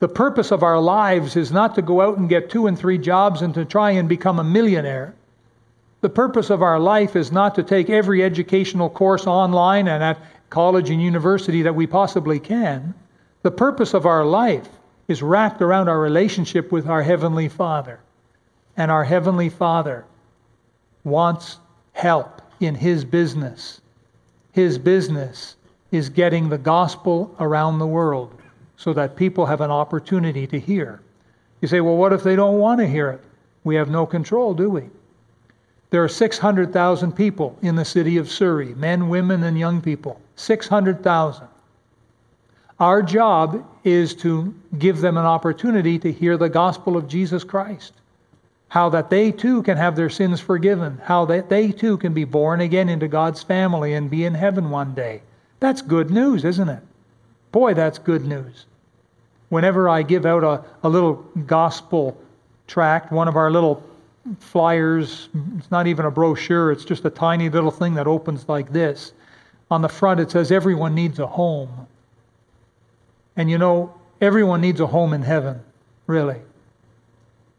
The 0.00 0.08
purpose 0.08 0.52
of 0.52 0.62
our 0.62 0.78
lives 0.78 1.34
is 1.34 1.50
not 1.50 1.74
to 1.74 1.82
go 1.82 2.00
out 2.00 2.18
and 2.18 2.28
get 2.28 2.50
two 2.50 2.68
and 2.68 2.78
three 2.78 2.98
jobs 2.98 3.42
and 3.42 3.52
to 3.54 3.64
try 3.64 3.90
and 3.90 4.08
become 4.08 4.38
a 4.38 4.44
millionaire. 4.44 5.14
The 6.02 6.08
purpose 6.08 6.50
of 6.50 6.62
our 6.62 6.78
life 6.78 7.16
is 7.16 7.32
not 7.32 7.56
to 7.56 7.64
take 7.64 7.90
every 7.90 8.22
educational 8.22 8.90
course 8.90 9.26
online 9.26 9.88
and 9.88 10.02
at 10.04 10.18
college 10.50 10.90
and 10.90 11.02
university 11.02 11.62
that 11.62 11.74
we 11.74 11.88
possibly 11.88 12.38
can. 12.38 12.94
The 13.42 13.50
purpose 13.50 13.92
of 13.92 14.06
our 14.06 14.24
life 14.24 14.68
is 15.08 15.20
wrapped 15.20 15.60
around 15.62 15.88
our 15.88 15.98
relationship 15.98 16.70
with 16.70 16.86
our 16.86 17.02
Heavenly 17.02 17.48
Father. 17.48 17.98
And 18.76 18.92
our 18.92 19.02
Heavenly 19.02 19.48
Father 19.48 20.04
wants 21.02 21.58
help 21.92 22.40
in 22.60 22.76
His 22.76 23.04
business. 23.04 23.80
His 24.52 24.78
business 24.78 25.56
is 25.90 26.08
getting 26.08 26.48
the 26.48 26.58
gospel 26.58 27.34
around 27.40 27.80
the 27.80 27.86
world 27.86 28.37
so 28.78 28.92
that 28.94 29.16
people 29.16 29.44
have 29.44 29.60
an 29.60 29.72
opportunity 29.72 30.46
to 30.46 30.58
hear. 30.58 31.02
You 31.60 31.68
say, 31.68 31.80
well, 31.80 31.96
what 31.96 32.12
if 32.12 32.22
they 32.22 32.36
don't 32.36 32.58
want 32.58 32.80
to 32.80 32.86
hear 32.86 33.10
it? 33.10 33.20
We 33.64 33.74
have 33.74 33.90
no 33.90 34.06
control, 34.06 34.54
do 34.54 34.70
we? 34.70 34.84
There 35.90 36.02
are 36.04 36.08
600,000 36.08 37.12
people 37.12 37.58
in 37.60 37.74
the 37.74 37.84
city 37.84 38.16
of 38.18 38.30
Surrey 38.30 38.74
men, 38.74 39.08
women, 39.08 39.42
and 39.42 39.58
young 39.58 39.82
people. 39.82 40.20
600,000. 40.36 41.48
Our 42.78 43.02
job 43.02 43.66
is 43.82 44.14
to 44.16 44.54
give 44.78 45.00
them 45.00 45.16
an 45.16 45.26
opportunity 45.26 45.98
to 45.98 46.12
hear 46.12 46.36
the 46.36 46.48
gospel 46.48 46.96
of 46.96 47.08
Jesus 47.08 47.42
Christ. 47.42 47.94
How 48.68 48.88
that 48.90 49.10
they 49.10 49.32
too 49.32 49.62
can 49.64 49.76
have 49.76 49.96
their 49.96 50.10
sins 50.10 50.40
forgiven. 50.40 51.00
How 51.02 51.24
that 51.24 51.48
they 51.48 51.72
too 51.72 51.96
can 51.96 52.14
be 52.14 52.24
born 52.24 52.60
again 52.60 52.88
into 52.88 53.08
God's 53.08 53.42
family 53.42 53.94
and 53.94 54.08
be 54.08 54.24
in 54.24 54.34
heaven 54.34 54.70
one 54.70 54.94
day. 54.94 55.22
That's 55.58 55.82
good 55.82 56.10
news, 56.10 56.44
isn't 56.44 56.68
it? 56.68 56.82
Boy, 57.50 57.74
that's 57.74 57.98
good 57.98 58.24
news. 58.24 58.66
Whenever 59.48 59.88
I 59.88 60.02
give 60.02 60.26
out 60.26 60.44
a, 60.44 60.64
a 60.82 60.88
little 60.88 61.14
gospel 61.46 62.16
tract, 62.66 63.12
one 63.12 63.28
of 63.28 63.36
our 63.36 63.50
little 63.50 63.82
flyers, 64.40 65.28
it's 65.56 65.70
not 65.70 65.86
even 65.86 66.04
a 66.04 66.10
brochure, 66.10 66.70
it's 66.70 66.84
just 66.84 67.04
a 67.04 67.10
tiny 67.10 67.48
little 67.48 67.70
thing 67.70 67.94
that 67.94 68.06
opens 68.06 68.48
like 68.48 68.72
this. 68.72 69.12
On 69.70 69.82
the 69.82 69.88
front, 69.88 70.20
it 70.20 70.30
says, 70.30 70.52
Everyone 70.52 70.94
needs 70.94 71.18
a 71.18 71.26
home. 71.26 71.86
And 73.36 73.50
you 73.50 73.58
know, 73.58 73.94
everyone 74.20 74.60
needs 74.60 74.80
a 74.80 74.86
home 74.86 75.12
in 75.12 75.22
heaven, 75.22 75.60
really. 76.06 76.40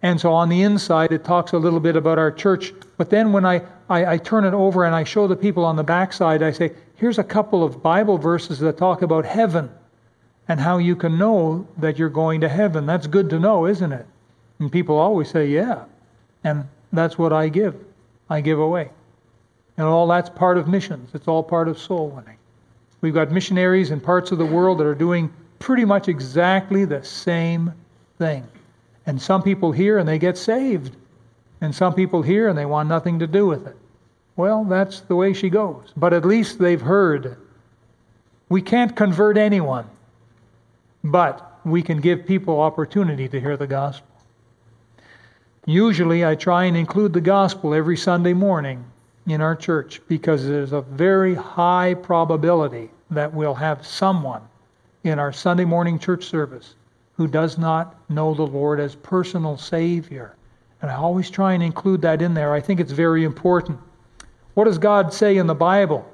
And 0.02 0.20
so 0.20 0.32
on 0.34 0.50
the 0.50 0.62
inside, 0.62 1.12
it 1.12 1.24
talks 1.24 1.52
a 1.54 1.58
little 1.58 1.80
bit 1.80 1.96
about 1.96 2.18
our 2.18 2.32
church. 2.32 2.74
But 2.98 3.10
then 3.10 3.34
when 3.34 3.46
I, 3.46 3.62
I, 3.90 4.14
I, 4.14 4.18
turn 4.18 4.46
it 4.46 4.54
over 4.54 4.86
and 4.86 4.96
I 4.96 5.04
show 5.04 5.28
the 5.28 5.36
people 5.36 5.66
on 5.66 5.76
the 5.76 5.84
backside, 5.84 6.42
I 6.42 6.52
say, 6.52 6.72
here's 6.96 7.18
a 7.18 7.24
couple 7.24 7.64
of 7.64 7.84
Bible 7.84 8.18
verses 8.18 8.60
that 8.60 8.78
talk 8.78 9.02
about 9.02 9.26
heaven 9.26 9.70
and 10.50 10.60
how 10.60 10.80
you 10.80 10.96
can 10.96 11.18
know 11.18 11.66
that 11.78 11.98
you're 11.98 12.10
going 12.10 12.42
to 12.42 12.50
heaven. 12.50 12.86
That's 12.86 13.08
good 13.08 13.30
to 13.30 13.40
know, 13.40 13.68
isn't 13.68 13.94
it? 13.94 14.06
And 14.60 14.72
people 14.72 14.98
always 14.98 15.30
say, 15.30 15.48
yeah. 15.48 15.86
And 16.44 16.68
that's 16.92 17.18
what 17.18 17.32
I 17.32 17.48
give. 17.50 17.76
I 18.30 18.42
give 18.42 18.60
away. 18.60 18.90
And 19.78 19.88
all 19.88 20.08
that's 20.08 20.30
part 20.30 20.58
of 20.58 20.68
missions. 20.68 21.12
It's 21.14 21.28
all 21.28 21.44
part 21.44 21.68
of 21.68 21.80
soul 21.80 22.10
winning. 22.10 22.38
We've 23.02 23.14
got 23.14 23.32
missionaries 23.32 23.92
in 23.92 24.02
parts 24.02 24.32
of 24.32 24.40
the 24.40 24.46
world 24.46 24.80
that 24.80 24.88
are 24.88 24.96
doing 24.96 25.32
pretty 25.60 25.86
much 25.86 26.10
exactly 26.10 26.84
the 26.84 27.04
same 27.04 27.72
thing. 28.18 28.46
And 29.06 29.22
some 29.22 29.44
people 29.44 29.72
hear 29.72 30.00
and 30.00 30.10
they 30.10 30.20
get 30.20 30.38
saved. 30.38 30.96
And 31.62 31.74
some 31.74 31.94
people 31.94 32.22
hear 32.22 32.50
and 32.50 32.58
they 32.58 32.66
want 32.66 32.90
nothing 32.90 33.20
to 33.20 33.28
do 33.28 33.46
with 33.46 33.68
it. 33.68 33.78
Well, 34.36 34.64
that's 34.64 35.02
the 35.02 35.16
way 35.16 35.34
she 35.34 35.50
goes. 35.50 35.94
But 35.96 36.14
at 36.14 36.26
least 36.26 36.58
they've 36.60 36.82
heard. 36.82 37.38
We 38.50 38.62
can't 38.62 38.96
convert 38.96 39.38
anyone, 39.38 39.86
but 41.04 41.60
we 41.66 41.82
can 41.82 42.00
give 42.00 42.26
people 42.26 42.60
opportunity 42.60 43.28
to 43.28 43.40
hear 43.40 43.58
the 43.58 43.68
gospel. 43.68 44.08
Usually, 45.66 46.26
I 46.26 46.36
try 46.36 46.66
and 46.66 46.76
include 46.76 47.14
the 47.14 47.22
gospel 47.22 47.74
every 47.74 47.98
Sunday 47.98 48.34
morning 48.34 48.84
in 49.28 49.42
our 49.42 49.56
church 49.56 50.02
because 50.08 50.48
there's 50.48 50.74
a 50.74 50.82
very 50.82 51.36
high 51.36 51.94
probability 51.94 52.90
that 53.12 53.34
we'll 53.34 53.54
have 53.54 53.86
someone 53.86 54.42
in 55.04 55.20
our 55.20 55.32
Sunday 55.32 55.66
morning 55.66 56.00
church 56.00 56.26
service 56.26 56.76
who 57.14 57.28
does 57.28 57.58
not 57.58 57.96
know 58.10 58.34
the 58.34 58.48
Lord 58.48 58.80
as 58.80 58.96
personal 58.96 59.58
Savior. 59.58 60.36
And 60.82 60.90
I 60.90 60.96
always 60.96 61.30
try 61.30 61.54
and 61.54 61.62
include 61.62 62.02
that 62.02 62.22
in 62.22 62.34
there. 62.34 62.54
I 62.54 62.62
think 62.62 62.80
it's 62.80 62.92
very 62.92 63.24
important. 63.24 63.80
What 64.54 64.66
does 64.66 64.78
God 64.78 65.14
say 65.14 65.38
in 65.38 65.48
the 65.48 65.56
Bible 65.56 66.10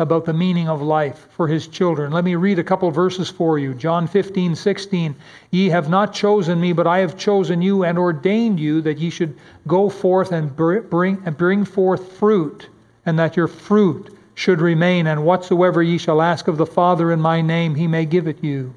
about 0.00 0.24
the 0.24 0.32
meaning 0.32 0.68
of 0.68 0.82
life 0.82 1.28
for 1.30 1.46
His 1.46 1.68
children? 1.68 2.12
Let 2.12 2.24
me 2.24 2.34
read 2.34 2.58
a 2.58 2.64
couple 2.64 2.90
verses 2.90 3.28
for 3.28 3.58
you. 3.58 3.74
John 3.74 4.06
15, 4.06 4.54
16. 4.54 5.14
Ye 5.50 5.68
have 5.68 5.88
not 5.88 6.12
chosen 6.12 6.60
me, 6.60 6.72
but 6.72 6.86
I 6.86 6.98
have 6.98 7.16
chosen 7.16 7.62
you 7.62 7.84
and 7.84 7.98
ordained 7.98 8.58
you 8.58 8.80
that 8.82 8.98
ye 8.98 9.10
should 9.10 9.36
go 9.66 9.88
forth 9.88 10.32
and 10.32 10.54
bring, 10.56 11.22
and 11.24 11.36
bring 11.36 11.64
forth 11.64 12.12
fruit, 12.12 12.68
and 13.06 13.18
that 13.18 13.36
your 13.36 13.48
fruit 13.48 14.16
should 14.34 14.60
remain, 14.60 15.06
and 15.06 15.24
whatsoever 15.24 15.82
ye 15.82 15.98
shall 15.98 16.22
ask 16.22 16.48
of 16.48 16.56
the 16.56 16.66
Father 16.66 17.12
in 17.12 17.20
my 17.20 17.42
name, 17.42 17.74
he 17.74 17.86
may 17.86 18.06
give 18.06 18.26
it 18.26 18.42
you. 18.42 18.72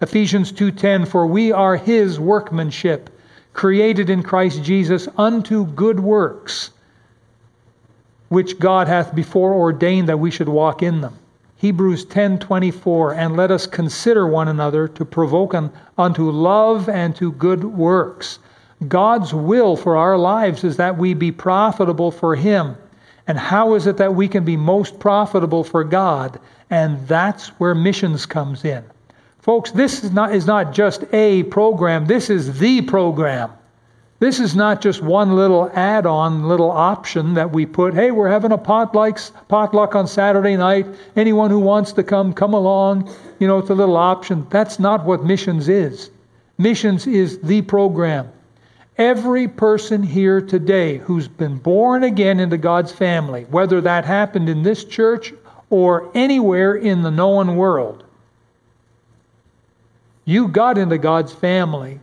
Ephesians 0.00 0.52
2:10 0.52 1.04
For 1.04 1.26
we 1.26 1.52
are 1.52 1.76
his 1.76 2.20
workmanship, 2.20 3.10
created 3.52 4.08
in 4.08 4.22
Christ 4.22 4.62
Jesus 4.62 5.08
unto 5.18 5.66
good 5.66 6.00
works, 6.00 6.70
which 8.30 8.58
God 8.58 8.88
hath 8.88 9.14
before 9.14 9.52
ordained 9.52 10.08
that 10.08 10.18
we 10.18 10.30
should 10.30 10.48
walk 10.48 10.82
in 10.82 11.02
them. 11.02 11.18
Hebrews 11.56 12.06
10:24 12.06 13.12
And 13.14 13.36
let 13.36 13.50
us 13.50 13.66
consider 13.66 14.26
one 14.26 14.48
another 14.48 14.88
to 14.88 15.04
provoke 15.04 15.54
unto 15.98 16.30
love 16.30 16.88
and 16.88 17.14
to 17.16 17.32
good 17.32 17.62
works. 17.62 18.38
God's 18.88 19.34
will 19.34 19.76
for 19.76 19.98
our 19.98 20.16
lives 20.16 20.64
is 20.64 20.78
that 20.78 20.96
we 20.96 21.12
be 21.12 21.30
profitable 21.30 22.10
for 22.10 22.34
him 22.34 22.76
and 23.30 23.38
how 23.38 23.74
is 23.74 23.86
it 23.86 23.96
that 23.98 24.16
we 24.16 24.26
can 24.26 24.44
be 24.44 24.56
most 24.56 24.98
profitable 24.98 25.62
for 25.62 25.84
God? 25.84 26.40
And 26.68 27.06
that's 27.06 27.46
where 27.60 27.76
missions 27.76 28.26
comes 28.26 28.64
in. 28.64 28.82
Folks, 29.38 29.70
this 29.70 30.02
is 30.02 30.10
not, 30.10 30.34
is 30.34 30.46
not 30.46 30.72
just 30.72 31.04
a 31.12 31.44
program, 31.44 32.06
this 32.06 32.28
is 32.28 32.58
the 32.58 32.82
program. 32.82 33.52
This 34.20 34.38
is 34.38 34.54
not 34.54 34.82
just 34.82 35.02
one 35.02 35.34
little 35.34 35.70
add 35.74 36.04
on, 36.04 36.46
little 36.46 36.70
option 36.70 37.32
that 37.34 37.52
we 37.52 37.64
put. 37.64 37.94
Hey, 37.94 38.10
we're 38.10 38.28
having 38.28 38.52
a 38.52 38.58
potluck, 38.58 39.18
potluck 39.48 39.94
on 39.94 40.06
Saturday 40.06 40.58
night. 40.58 40.86
Anyone 41.16 41.50
who 41.50 41.58
wants 41.58 41.92
to 41.92 42.02
come, 42.02 42.34
come 42.34 42.52
along. 42.52 43.10
You 43.38 43.48
know, 43.48 43.58
it's 43.58 43.70
a 43.70 43.74
little 43.74 43.96
option. 43.96 44.46
That's 44.50 44.78
not 44.78 45.06
what 45.06 45.24
missions 45.24 45.70
is. 45.70 46.10
Missions 46.58 47.06
is 47.06 47.38
the 47.40 47.62
program. 47.62 48.30
Every 48.98 49.48
person 49.48 50.02
here 50.02 50.42
today 50.42 50.98
who's 50.98 51.26
been 51.26 51.56
born 51.56 52.04
again 52.04 52.40
into 52.40 52.58
God's 52.58 52.92
family, 52.92 53.44
whether 53.44 53.80
that 53.80 54.04
happened 54.04 54.50
in 54.50 54.62
this 54.62 54.84
church 54.84 55.32
or 55.70 56.10
anywhere 56.14 56.74
in 56.74 57.00
the 57.00 57.10
known 57.10 57.56
world, 57.56 58.04
you 60.26 60.48
got 60.48 60.76
into 60.76 60.98
God's 60.98 61.32
family 61.32 62.00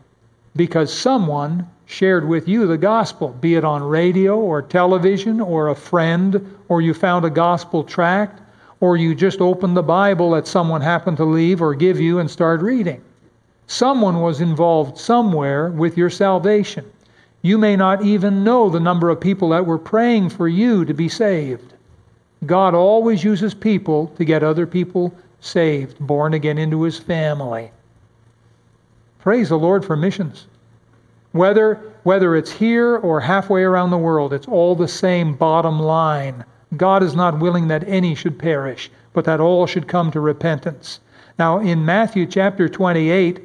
because 0.55 0.91
someone 0.91 1.69
shared 1.87 2.27
with 2.27 2.47
you 2.49 2.67
the 2.67 2.77
gospel, 2.77 3.29
be 3.29 3.55
it 3.55 3.63
on 3.63 3.81
radio 3.81 4.37
or 4.37 4.61
television 4.61 5.39
or 5.39 5.69
a 5.69 5.75
friend, 5.75 6.55
or 6.67 6.81
you 6.81 6.93
found 6.93 7.25
a 7.25 7.29
gospel 7.29 7.83
tract, 7.83 8.41
or 8.81 8.97
you 8.97 9.15
just 9.15 9.39
opened 9.39 9.75
the 9.75 9.81
Bible 9.81 10.31
that 10.31 10.45
someone 10.45 10.81
happened 10.81 11.17
to 11.17 11.23
leave 11.23 11.61
or 11.61 11.73
give 11.73 11.99
you 11.99 12.19
and 12.19 12.29
started 12.29 12.61
reading. 12.61 13.01
Someone 13.67 14.19
was 14.19 14.41
involved 14.41 14.97
somewhere 14.97 15.69
with 15.69 15.97
your 15.97 16.09
salvation. 16.09 16.85
You 17.41 17.57
may 17.57 17.77
not 17.77 18.03
even 18.03 18.43
know 18.43 18.69
the 18.69 18.79
number 18.79 19.09
of 19.09 19.21
people 19.21 19.49
that 19.49 19.65
were 19.65 19.77
praying 19.77 20.29
for 20.29 20.49
you 20.49 20.83
to 20.83 20.93
be 20.93 21.07
saved. 21.07 21.73
God 22.45 22.75
always 22.75 23.23
uses 23.23 23.53
people 23.53 24.07
to 24.17 24.25
get 24.25 24.43
other 24.43 24.67
people 24.67 25.13
saved, 25.39 25.97
born 25.99 26.33
again 26.33 26.57
into 26.57 26.83
his 26.83 26.99
family. 26.99 27.71
Praise 29.19 29.49
the 29.49 29.57
Lord 29.57 29.85
for 29.85 29.95
missions. 29.95 30.47
Whether, 31.37 31.75
whether 32.03 32.35
it's 32.35 32.51
here 32.51 32.97
or 32.97 33.19
halfway 33.19 33.61
around 33.61 33.91
the 33.91 33.97
world, 33.97 34.33
it's 34.33 34.47
all 34.47 34.75
the 34.75 34.87
same 34.87 35.35
bottom 35.35 35.79
line. 35.79 36.43
God 36.75 37.03
is 37.03 37.15
not 37.15 37.39
willing 37.39 37.67
that 37.67 37.87
any 37.87 38.15
should 38.15 38.39
perish, 38.39 38.89
but 39.13 39.23
that 39.25 39.39
all 39.39 39.67
should 39.67 39.87
come 39.87 40.09
to 40.11 40.19
repentance. 40.19 40.99
Now, 41.37 41.59
in 41.59 41.85
Matthew 41.85 42.25
chapter 42.25 42.67
28, 42.67 43.39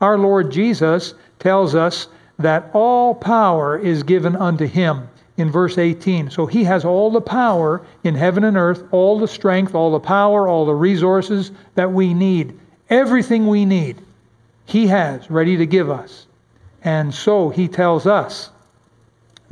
our 0.00 0.16
Lord 0.16 0.52
Jesus 0.52 1.14
tells 1.40 1.74
us 1.74 2.06
that 2.38 2.70
all 2.72 3.14
power 3.14 3.76
is 3.76 4.04
given 4.04 4.36
unto 4.36 4.66
him 4.66 5.08
in 5.36 5.50
verse 5.50 5.78
18. 5.78 6.30
So 6.30 6.46
he 6.46 6.62
has 6.64 6.84
all 6.84 7.10
the 7.10 7.20
power 7.20 7.82
in 8.04 8.14
heaven 8.14 8.44
and 8.44 8.56
earth, 8.56 8.84
all 8.92 9.18
the 9.18 9.28
strength, 9.28 9.74
all 9.74 9.90
the 9.90 10.00
power, 10.00 10.46
all 10.46 10.64
the 10.64 10.74
resources 10.74 11.50
that 11.74 11.92
we 11.92 12.14
need. 12.14 12.58
Everything 12.88 13.48
we 13.48 13.64
need, 13.64 13.96
he 14.64 14.86
has 14.86 15.28
ready 15.30 15.56
to 15.56 15.66
give 15.66 15.90
us. 15.90 16.26
And 16.84 17.14
so 17.14 17.48
he 17.48 17.68
tells 17.68 18.06
us, 18.06 18.50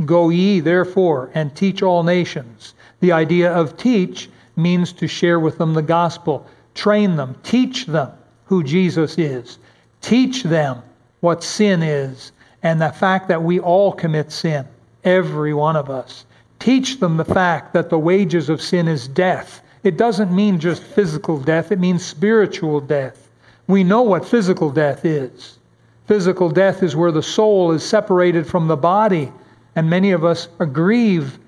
Go 0.04 0.30
ye 0.30 0.60
therefore 0.60 1.30
and 1.34 1.54
teach 1.54 1.82
all 1.82 2.02
nations. 2.02 2.74
The 3.00 3.12
idea 3.12 3.52
of 3.52 3.76
teach 3.76 4.30
means 4.56 4.92
to 4.94 5.06
share 5.06 5.38
with 5.38 5.58
them 5.58 5.74
the 5.74 5.82
gospel, 5.82 6.46
train 6.74 7.16
them, 7.16 7.36
teach 7.42 7.86
them 7.86 8.10
who 8.46 8.62
Jesus 8.62 9.16
is, 9.18 9.58
teach 10.00 10.42
them 10.42 10.82
what 11.20 11.44
sin 11.44 11.82
is, 11.82 12.32
and 12.62 12.80
the 12.80 12.90
fact 12.90 13.28
that 13.28 13.42
we 13.42 13.60
all 13.60 13.92
commit 13.92 14.32
sin, 14.32 14.66
every 15.04 15.54
one 15.54 15.76
of 15.76 15.88
us. 15.88 16.26
Teach 16.58 17.00
them 17.00 17.16
the 17.16 17.24
fact 17.24 17.72
that 17.72 17.88
the 17.88 17.98
wages 17.98 18.48
of 18.48 18.60
sin 18.60 18.88
is 18.88 19.08
death. 19.08 19.62
It 19.82 19.96
doesn't 19.96 20.34
mean 20.34 20.58
just 20.58 20.82
physical 20.82 21.38
death, 21.38 21.72
it 21.72 21.78
means 21.78 22.04
spiritual 22.04 22.80
death. 22.80 23.28
We 23.66 23.84
know 23.84 24.02
what 24.02 24.24
physical 24.26 24.70
death 24.70 25.04
is. 25.04 25.59
Physical 26.10 26.50
death 26.50 26.82
is 26.82 26.96
where 26.96 27.12
the 27.12 27.22
soul 27.22 27.70
is 27.70 27.84
separated 27.84 28.44
from 28.44 28.66
the 28.66 28.76
body, 28.76 29.30
and 29.76 29.88
many 29.88 30.10
of 30.10 30.24
us 30.24 30.48
grieve. 30.72 31.38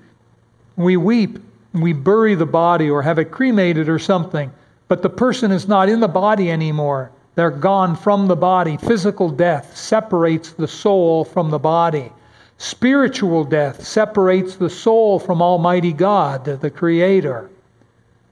We 0.77 0.95
weep, 0.95 1.37
we 1.73 1.91
bury 1.91 2.33
the 2.35 2.45
body 2.45 2.89
or 2.89 3.01
have 3.01 3.19
it 3.19 3.29
cremated 3.29 3.89
or 3.89 3.99
something, 3.99 4.53
but 4.87 5.01
the 5.01 5.09
person 5.09 5.51
is 5.51 5.67
not 5.67 5.89
in 5.89 5.99
the 5.99 6.07
body 6.07 6.49
anymore. 6.49 7.11
They're 7.35 7.51
gone 7.51 7.97
from 7.97 8.27
the 8.27 8.37
body. 8.37 8.77
Physical 8.77 9.29
death 9.29 9.75
separates 9.75 10.53
the 10.53 10.69
soul 10.69 11.25
from 11.25 11.49
the 11.49 11.59
body. 11.59 12.13
Spiritual 12.57 13.43
death 13.43 13.85
separates 13.85 14.55
the 14.55 14.69
soul 14.69 15.19
from 15.19 15.41
Almighty 15.41 15.91
God, 15.91 16.45
the 16.45 16.71
Creator. 16.71 17.49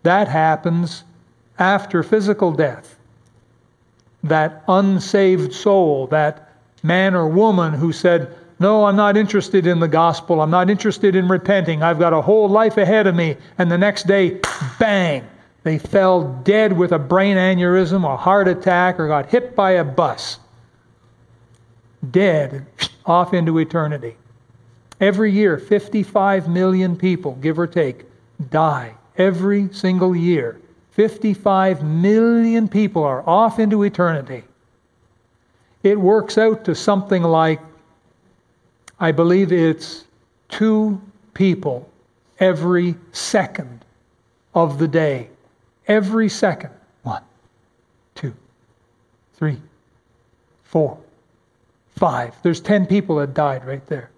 That 0.04 0.30
happens 0.30 1.04
after 1.60 2.04
physical 2.04 2.54
death. 2.54 3.01
That 4.24 4.64
unsaved 4.68 5.54
soul, 5.54 6.08
that 6.08 6.52
man 6.84 7.16
or 7.16 7.28
woman 7.28 7.74
who 7.74 7.92
said, 7.92 8.36
No, 8.60 8.86
I'm 8.86 8.96
not 8.96 9.18
interested 9.18 9.66
in 9.66 9.80
the 9.80 9.88
gospel. 9.88 10.42
I'm 10.42 10.52
not 10.52 10.70
interested 10.70 11.16
in 11.16 11.28
repenting. 11.28 11.82
I've 11.82 12.00
got 12.00 12.14
a 12.14 12.22
whole 12.22 12.48
life 12.48 12.78
ahead 12.78 13.08
of 13.08 13.16
me. 13.16 13.38
And 13.58 13.72
the 13.72 13.78
next 13.78 14.08
day, 14.08 14.40
bang, 14.80 15.28
they 15.64 15.78
fell 15.78 16.24
dead 16.44 16.76
with 16.76 16.92
a 16.92 17.00
brain 17.00 17.38
aneurysm 17.38 18.04
a 18.12 18.18
heart 18.18 18.48
attack 18.48 19.00
or 19.00 19.08
got 19.08 19.30
hit 19.30 19.56
by 19.56 19.72
a 19.72 19.84
bus. 19.84 20.40
Dead 22.10 22.66
off 23.06 23.34
into 23.34 23.60
eternity. 23.60 24.16
Every 25.00 25.32
year, 25.32 25.58
55 25.58 26.48
million 26.48 26.96
people, 26.96 27.34
give 27.42 27.58
or 27.58 27.68
take, 27.68 28.06
die. 28.50 28.96
Every 29.18 29.72
single 29.74 30.16
year. 30.16 30.60
55 31.02 31.84
million 31.84 32.68
people 32.68 33.04
are 33.04 33.28
off 33.28 33.58
into 33.58 33.82
eternity. 33.82 34.44
It 35.82 36.00
works 36.00 36.38
out 36.38 36.64
to 36.66 36.76
something 36.76 37.24
like, 37.24 37.60
I 39.00 39.12
believe 39.12 39.52
it's 39.52 40.06
two 40.48 41.02
people 41.34 41.90
every 42.40 42.94
second 43.14 43.84
of 44.54 44.78
the 44.78 44.88
day 44.88 45.28
every 45.88 46.30
second. 46.30 46.70
One, 47.02 47.24
two, 48.14 48.36
three, 49.34 49.60
four, 50.62 51.00
five. 51.98 52.36
There's 52.44 52.62
10 52.62 52.86
people 52.86 53.16
that 53.16 53.34
died 53.34 53.66
right 53.66 53.88
there. 53.88 54.12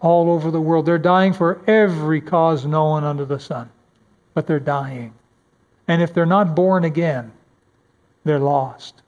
All 0.00 0.30
over 0.30 0.50
the 0.50 0.58
world. 0.58 0.86
They're 0.86 0.96
dying 0.96 1.34
for 1.34 1.60
every 1.66 2.22
cause 2.22 2.64
known 2.64 3.04
under 3.04 3.26
the 3.26 3.38
sun. 3.38 3.68
But 4.32 4.46
they're 4.46 4.58
dying. 4.58 5.12
And 5.88 6.00
if 6.02 6.14
they're 6.14 6.26
not 6.26 6.54
born 6.54 6.84
again, 6.84 7.32
they're 8.24 8.38
lost. 8.38 9.02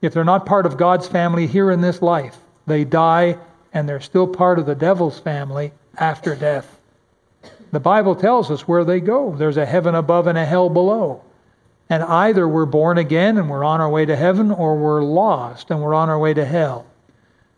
If 0.00 0.12
they're 0.12 0.24
not 0.24 0.46
part 0.46 0.66
of 0.66 0.76
God's 0.76 1.08
family 1.08 1.46
here 1.46 1.70
in 1.70 1.80
this 1.80 2.02
life, 2.02 2.36
they 2.66 2.84
die 2.84 3.38
and 3.72 3.88
they're 3.88 4.00
still 4.00 4.26
part 4.26 4.58
of 4.58 4.66
the 4.66 4.74
devil's 4.74 5.18
family 5.18 5.72
after 5.96 6.34
death. 6.34 6.78
The 7.70 7.80
Bible 7.80 8.14
tells 8.14 8.50
us 8.50 8.68
where 8.68 8.84
they 8.84 9.00
go. 9.00 9.34
There's 9.34 9.56
a 9.56 9.66
heaven 9.66 9.94
above 9.94 10.26
and 10.26 10.36
a 10.36 10.44
hell 10.44 10.68
below. 10.68 11.22
And 11.88 12.02
either 12.02 12.46
we're 12.46 12.66
born 12.66 12.98
again 12.98 13.38
and 13.38 13.48
we're 13.48 13.64
on 13.64 13.80
our 13.80 13.88
way 13.88 14.04
to 14.04 14.16
heaven, 14.16 14.50
or 14.50 14.76
we're 14.76 15.02
lost 15.02 15.70
and 15.70 15.80
we're 15.80 15.94
on 15.94 16.08
our 16.08 16.18
way 16.18 16.34
to 16.34 16.44
hell. 16.44 16.86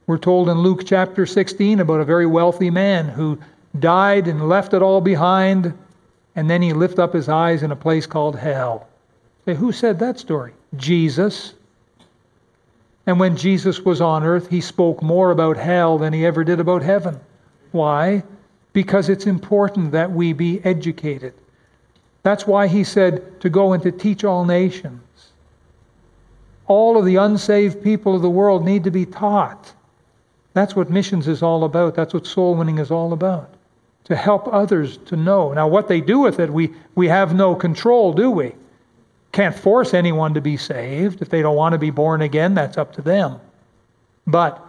We're 0.07 0.19
told 0.19 0.49
in 0.49 0.59
Luke 0.59 0.83
chapter 0.85 1.25
16 1.27 1.81
about 1.81 2.01
a 2.01 2.05
very 2.05 2.27
wealthy 2.27 2.71
man 2.71 3.09
who 3.09 3.39
died 3.79 4.29
and 4.29 4.49
left 4.49 4.75
it 4.75 4.83
all 4.83 5.01
behind, 5.01 5.73
and 6.37 6.49
then 6.49 6.63
he 6.63 6.73
lifted 6.73 7.01
up 7.01 7.13
his 7.13 7.29
eyes 7.29 7.63
in 7.63 7.71
a 7.71 7.77
place 7.77 8.07
called 8.07 8.37
hell. 8.39 8.89
Say, 9.45 9.55
who 9.55 9.73
said 9.73 9.99
that 9.99 10.19
story? 10.19 10.53
Jesus. 10.77 11.55
And 13.07 13.21
when 13.21 13.37
Jesus 13.37 13.81
was 13.81 14.01
on 14.01 14.25
earth, 14.25 14.49
he 14.49 14.61
spoke 14.61 15.03
more 15.03 15.31
about 15.31 15.57
hell 15.57 15.99
than 15.99 16.13
he 16.13 16.25
ever 16.25 16.45
did 16.45 16.61
about 16.61 16.83
heaven. 16.83 17.21
Why? 17.73 18.23
because 18.75 19.09
it's 19.09 19.27
important 19.27 19.93
that 19.93 20.11
we 20.11 20.35
be 20.35 20.61
educated. 20.65 21.33
That's 22.23 22.47
why 22.47 22.67
he 22.67 22.85
said 22.85 23.41
to 23.41 23.49
go 23.49 23.73
and 23.73 23.83
to 23.83 23.93
teach 23.93 24.25
all 24.25 24.45
nations. 24.45 25.01
All 26.67 26.99
of 26.99 27.07
the 27.07 27.17
unsaved 27.17 27.83
people 27.83 28.15
of 28.17 28.23
the 28.23 28.31
world 28.31 28.65
need 28.65 28.85
to 28.85 28.91
be 28.91 29.07
taught. 29.07 29.73
That's 30.55 30.75
what 30.75 30.91
missions 30.91 31.29
is 31.29 31.43
all 31.43 31.65
about. 31.65 31.95
That's 31.95 32.13
what 32.13 32.27
soul 32.27 32.55
winning 32.55 32.79
is 32.79 32.91
all 32.91 33.13
about. 33.13 33.54
To 34.05 34.17
help 34.17 34.47
others 34.53 34.99
to 35.07 35.17
know. 35.17 35.53
Now, 35.53 35.67
what 35.67 35.89
they 35.89 36.01
do 36.01 36.19
with 36.19 36.39
it, 36.39 36.51
we, 36.51 36.75
we 36.95 37.09
have 37.09 37.35
no 37.35 37.55
control, 37.55 38.13
do 38.13 38.31
we? 38.31 38.53
Can't 39.33 39.55
force 39.55 39.95
anyone 39.95 40.35
to 40.35 40.41
be 40.41 40.57
saved. 40.57 41.23
If 41.23 41.31
they 41.31 41.41
don't 41.43 41.57
want 41.57 41.73
to 41.73 41.79
be 41.79 41.91
born 41.91 42.21
again, 42.23 42.55
that's 42.55 42.77
up 42.77 42.93
to 42.95 43.03
them. 43.03 43.41
But 44.27 44.65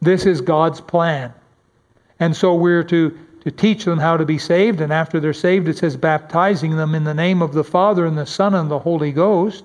this 0.00 0.24
is 0.26 0.40
God's 0.40 0.80
plan. 0.80 1.34
And 2.18 2.34
so 2.34 2.54
we're 2.54 2.82
to 2.84 3.16
to 3.40 3.50
teach 3.50 3.84
them 3.84 3.98
how 3.98 4.16
to 4.16 4.24
be 4.24 4.38
saved. 4.38 4.80
And 4.80 4.92
after 4.92 5.20
they're 5.20 5.32
saved, 5.32 5.68
it 5.68 5.78
says 5.78 5.96
baptizing 5.96 6.76
them 6.76 6.94
in 6.94 7.04
the 7.04 7.14
name 7.14 7.42
of 7.42 7.52
the 7.52 7.64
Father 7.64 8.06
and 8.06 8.16
the 8.16 8.26
Son 8.26 8.54
and 8.54 8.70
the 8.70 8.78
Holy 8.78 9.12
Ghost. 9.12 9.64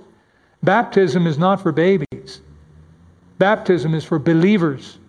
Baptism 0.61 1.27
is 1.27 1.37
not 1.37 1.61
for 1.61 1.71
babies, 1.71 2.41
baptism 3.37 3.93
is 3.93 4.03
for 4.03 4.19
believers. 4.19 4.99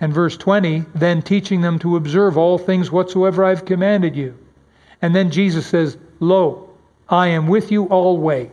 And 0.00 0.14
verse 0.14 0.36
20, 0.36 0.84
then 0.94 1.20
teaching 1.20 1.60
them 1.60 1.78
to 1.80 1.96
observe 1.96 2.38
all 2.38 2.56
things 2.56 2.90
whatsoever 2.90 3.44
I've 3.44 3.64
commanded 3.64 4.16
you. 4.16 4.36
And 5.02 5.14
then 5.14 5.30
Jesus 5.30 5.66
says, 5.66 5.98
Lo, 6.20 6.70
I 7.08 7.28
am 7.28 7.46
with 7.46 7.70
you 7.70 7.84
always. 7.84 8.50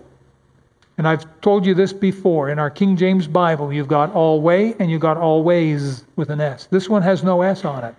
And 0.98 1.08
I've 1.08 1.26
told 1.42 1.66
you 1.66 1.74
this 1.74 1.94
before. 1.94 2.50
In 2.50 2.58
our 2.58 2.72
King 2.72 2.98
James 2.98 3.28
Bible, 3.28 3.72
you've 3.72 3.88
got 3.88 4.12
always 4.14 4.76
and 4.80 4.90
you've 4.90 5.02
got 5.02 5.18
always 5.18 6.06
with 6.16 6.30
an 6.30 6.42
S. 6.42 6.66
This 6.66 6.90
one 6.90 7.04
has 7.04 7.24
no 7.24 7.44
S 7.44 7.64
on 7.66 7.84
it. 7.84 7.96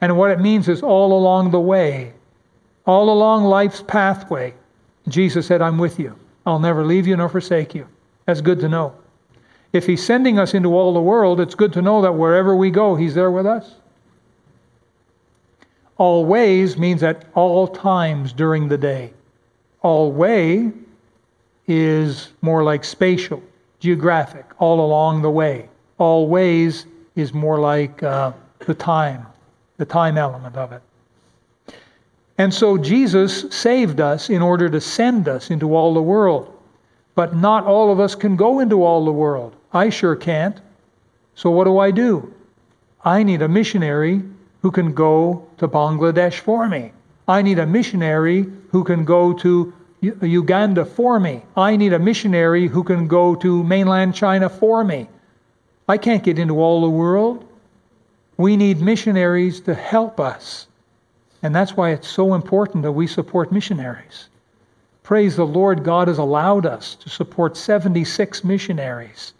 And 0.00 0.16
what 0.16 0.30
it 0.30 0.40
means 0.40 0.68
is 0.68 0.82
all 0.82 1.18
along 1.18 1.50
the 1.50 1.60
way, 1.60 2.12
all 2.86 3.10
along 3.10 3.44
life's 3.44 3.82
pathway, 3.82 4.54
Jesus 5.08 5.46
said, 5.46 5.60
I'm 5.60 5.78
with 5.78 5.98
you. 5.98 6.14
I'll 6.46 6.60
never 6.60 6.84
leave 6.84 7.06
you 7.06 7.16
nor 7.16 7.28
forsake 7.28 7.74
you. 7.74 7.86
That's 8.26 8.40
good 8.40 8.60
to 8.60 8.68
know. 8.68 8.94
If 9.74 9.86
He's 9.86 10.04
sending 10.04 10.38
us 10.38 10.54
into 10.54 10.72
all 10.76 10.94
the 10.94 11.00
world, 11.00 11.40
it's 11.40 11.56
good 11.56 11.72
to 11.72 11.82
know 11.82 12.00
that 12.02 12.12
wherever 12.12 12.54
we 12.54 12.70
go, 12.70 12.94
He's 12.94 13.12
there 13.12 13.32
with 13.32 13.44
us. 13.44 13.74
Always 15.96 16.78
means 16.78 17.02
at 17.02 17.24
all 17.34 17.66
times 17.66 18.32
during 18.32 18.68
the 18.68 18.78
day. 18.78 19.12
Always 19.82 20.72
is 21.66 22.28
more 22.40 22.62
like 22.62 22.84
spatial, 22.84 23.42
geographic, 23.80 24.46
all 24.58 24.80
along 24.80 25.22
the 25.22 25.30
way. 25.30 25.68
Always 25.98 26.86
is 27.16 27.34
more 27.34 27.58
like 27.58 28.00
uh, 28.04 28.32
the 28.60 28.74
time, 28.74 29.26
the 29.78 29.84
time 29.84 30.16
element 30.16 30.56
of 30.56 30.70
it. 30.70 30.82
And 32.38 32.54
so 32.54 32.78
Jesus 32.78 33.46
saved 33.50 34.00
us 34.00 34.30
in 34.30 34.40
order 34.40 34.68
to 34.68 34.80
send 34.80 35.28
us 35.28 35.50
into 35.50 35.74
all 35.74 35.94
the 35.94 36.02
world. 36.02 36.56
But 37.16 37.34
not 37.34 37.64
all 37.64 37.92
of 37.92 37.98
us 37.98 38.14
can 38.14 38.36
go 38.36 38.60
into 38.60 38.84
all 38.84 39.04
the 39.04 39.12
world. 39.12 39.56
I 39.74 39.90
sure 39.90 40.14
can't. 40.14 40.60
So 41.34 41.50
what 41.50 41.64
do 41.64 41.78
I 41.78 41.90
do? 41.90 42.32
I 43.04 43.24
need 43.24 43.42
a 43.42 43.48
missionary 43.48 44.22
who 44.62 44.70
can 44.70 44.94
go 44.94 45.46
to 45.58 45.68
Bangladesh 45.68 46.38
for 46.38 46.68
me. 46.68 46.92
I 47.26 47.42
need 47.42 47.58
a 47.58 47.66
missionary 47.66 48.46
who 48.70 48.84
can 48.84 49.04
go 49.04 49.32
to 49.34 49.74
Uganda 50.00 50.84
for 50.84 51.18
me. 51.18 51.42
I 51.56 51.76
need 51.76 51.92
a 51.92 51.98
missionary 51.98 52.68
who 52.68 52.84
can 52.84 53.08
go 53.08 53.34
to 53.34 53.64
mainland 53.64 54.14
China 54.14 54.48
for 54.48 54.84
me. 54.84 55.08
I 55.88 55.98
can't 55.98 56.22
get 56.22 56.38
into 56.38 56.60
all 56.60 56.80
the 56.82 56.88
world. 56.88 57.46
We 58.36 58.56
need 58.56 58.80
missionaries 58.80 59.60
to 59.62 59.74
help 59.74 60.20
us. 60.20 60.66
And 61.42 61.54
that's 61.54 61.76
why 61.76 61.90
it's 61.90 62.08
so 62.08 62.34
important 62.34 62.82
that 62.84 62.92
we 62.92 63.06
support 63.06 63.52
missionaries. 63.52 64.28
Praise 65.02 65.36
the 65.36 65.46
Lord, 65.46 65.84
God 65.84 66.08
has 66.08 66.18
allowed 66.18 66.64
us 66.64 66.94
to 66.96 67.10
support 67.10 67.56
76 67.56 68.44
missionaries 68.44 69.34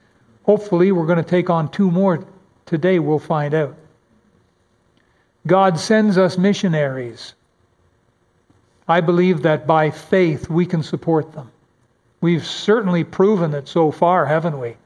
Hopefully, 0.45 0.93
we're 0.93 1.07
going 1.07 1.23
to 1.23 1.29
take 1.29 1.51
on 1.51 1.71
two 1.71 1.91
more 1.91 2.27
today, 2.67 2.99
we'll 2.99 3.19
find 3.19 3.55
out. 3.55 3.77
God 5.47 5.79
sends 5.79 6.17
us 6.17 6.39
missionaries. 6.39 7.35
I 8.89 9.01
believe 9.01 9.43
that 9.43 9.67
by 9.67 9.91
faith 9.91 10.49
we 10.49 10.67
can 10.67 10.83
support 10.83 11.33
them. 11.33 11.51
We've 12.21 12.47
certainly 12.47 13.05
proven 13.05 13.53
it 13.55 13.69
so 13.69 13.91
far, 13.91 14.25
haven't 14.25 14.59
we? 14.59 14.77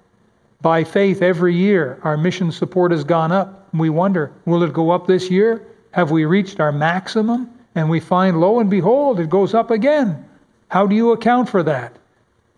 By 0.61 0.83
faith, 0.83 1.23
every 1.23 1.55
year 1.55 2.01
our 2.03 2.17
mission 2.17 2.51
support 2.51 2.91
has 2.91 3.05
gone 3.05 3.31
up. 3.31 3.69
We 3.73 3.91
wonder, 3.91 4.33
will 4.45 4.65
it 4.65 4.73
go 4.73 4.91
up 4.91 5.07
this 5.07 5.31
year? 5.31 5.67
Have 5.93 6.11
we 6.11 6.25
reached 6.25 6.59
our 6.59 6.73
maximum? 6.73 7.51
And 7.75 7.89
we 7.89 8.01
find, 8.01 8.41
lo 8.41 8.59
and 8.59 8.69
behold, 8.69 9.21
it 9.21 9.31
goes 9.31 9.55
up 9.55 9.71
again. 9.71 10.25
How 10.69 10.87
do 10.87 10.97
you 10.97 11.13
account 11.13 11.49
for 11.49 11.63
that? 11.63 11.98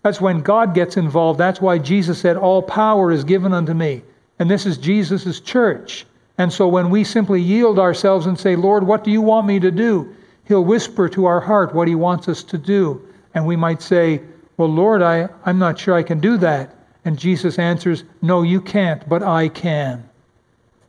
That's 0.03 0.21
when 0.21 0.41
God 0.41 0.73
gets 0.73 0.97
involved. 0.97 1.39
That's 1.39 1.61
why 1.61 1.77
Jesus 1.77 2.19
said, 2.19 2.37
All 2.37 2.61
power 2.61 3.11
is 3.11 3.23
given 3.23 3.53
unto 3.53 3.73
me. 3.73 4.01
And 4.39 4.49
this 4.49 4.65
is 4.65 4.77
Jesus' 4.77 5.39
church. 5.39 6.05
And 6.37 6.51
so 6.51 6.67
when 6.67 6.89
we 6.89 7.03
simply 7.03 7.41
yield 7.41 7.77
ourselves 7.77 8.25
and 8.25 8.39
say, 8.39 8.55
Lord, 8.55 8.83
what 8.83 9.03
do 9.03 9.11
you 9.11 9.21
want 9.21 9.45
me 9.45 9.59
to 9.59 9.69
do? 9.69 10.15
He'll 10.45 10.65
whisper 10.65 11.07
to 11.09 11.25
our 11.25 11.39
heart 11.39 11.75
what 11.75 11.87
he 11.87 11.93
wants 11.93 12.27
us 12.27 12.43
to 12.45 12.57
do. 12.57 13.07
And 13.35 13.45
we 13.45 13.55
might 13.55 13.81
say, 13.81 14.21
Well, 14.57 14.69
Lord, 14.69 15.03
I, 15.03 15.29
I'm 15.45 15.59
not 15.59 15.77
sure 15.77 15.93
I 15.93 16.03
can 16.03 16.19
do 16.19 16.37
that. 16.37 16.75
And 17.05 17.17
Jesus 17.17 17.59
answers, 17.59 18.03
No, 18.21 18.41
you 18.41 18.59
can't, 18.59 19.07
but 19.07 19.21
I 19.21 19.49
can. 19.49 20.09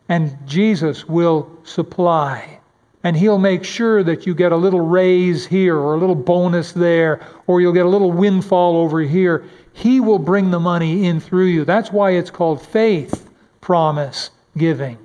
And 0.09 0.37
Jesus 0.46 1.07
will 1.07 1.51
supply. 1.64 2.61
And 3.04 3.16
he'll 3.16 3.38
make 3.38 3.64
sure 3.64 4.02
that 4.04 4.26
you 4.26 4.34
get 4.34 4.52
a 4.52 4.56
little 4.56 4.80
raise 4.80 5.46
here 5.46 5.76
or 5.76 5.94
a 5.94 5.98
little 5.98 6.14
bonus 6.14 6.72
there, 6.72 7.20
or 7.46 7.60
you'll 7.60 7.72
get 7.72 7.86
a 7.86 7.88
little 7.88 8.12
windfall 8.12 8.76
over 8.76 9.00
here. 9.00 9.44
He 9.72 9.98
will 9.98 10.18
bring 10.18 10.50
the 10.50 10.60
money 10.60 11.06
in 11.06 11.18
through 11.18 11.46
you. 11.46 11.64
That's 11.64 11.90
why 11.90 12.12
it's 12.12 12.30
called 12.30 12.64
faith 12.64 13.28
promise 13.60 14.30
giving. 14.56 14.98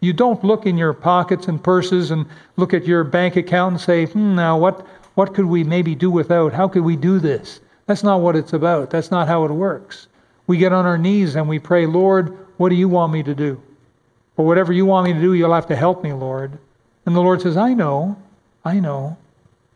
You 0.00 0.12
don't 0.12 0.42
look 0.42 0.66
in 0.66 0.78
your 0.78 0.92
pockets 0.92 1.48
and 1.48 1.62
purses 1.62 2.10
and 2.10 2.26
look 2.56 2.74
at 2.74 2.86
your 2.86 3.04
bank 3.04 3.36
account 3.36 3.72
and 3.72 3.80
say, 3.80 4.06
hmm, 4.06 4.34
now 4.34 4.58
what, 4.58 4.86
what 5.14 5.34
could 5.34 5.46
we 5.46 5.64
maybe 5.64 5.94
do 5.94 6.10
without? 6.10 6.52
How 6.52 6.68
could 6.68 6.82
we 6.84 6.96
do 6.96 7.18
this? 7.18 7.60
That's 7.86 8.02
not 8.02 8.20
what 8.20 8.36
it's 8.36 8.52
about. 8.52 8.90
That's 8.90 9.10
not 9.10 9.28
how 9.28 9.44
it 9.44 9.50
works. 9.50 10.08
We 10.46 10.58
get 10.58 10.72
on 10.72 10.86
our 10.86 10.98
knees 10.98 11.36
and 11.36 11.48
we 11.48 11.58
pray, 11.58 11.86
Lord, 11.86 12.36
what 12.56 12.68
do 12.68 12.74
you 12.74 12.88
want 12.88 13.12
me 13.12 13.22
to 13.22 13.34
do? 13.34 13.60
Or 14.36 14.44
whatever 14.46 14.72
you 14.72 14.86
want 14.86 15.06
me 15.06 15.12
to 15.12 15.20
do, 15.20 15.34
you'll 15.34 15.54
have 15.54 15.68
to 15.68 15.76
help 15.76 16.02
me, 16.02 16.12
Lord. 16.12 16.58
And 17.06 17.14
the 17.14 17.20
Lord 17.20 17.42
says, 17.42 17.56
I 17.56 17.74
know, 17.74 18.16
I 18.64 18.80
know. 18.80 19.16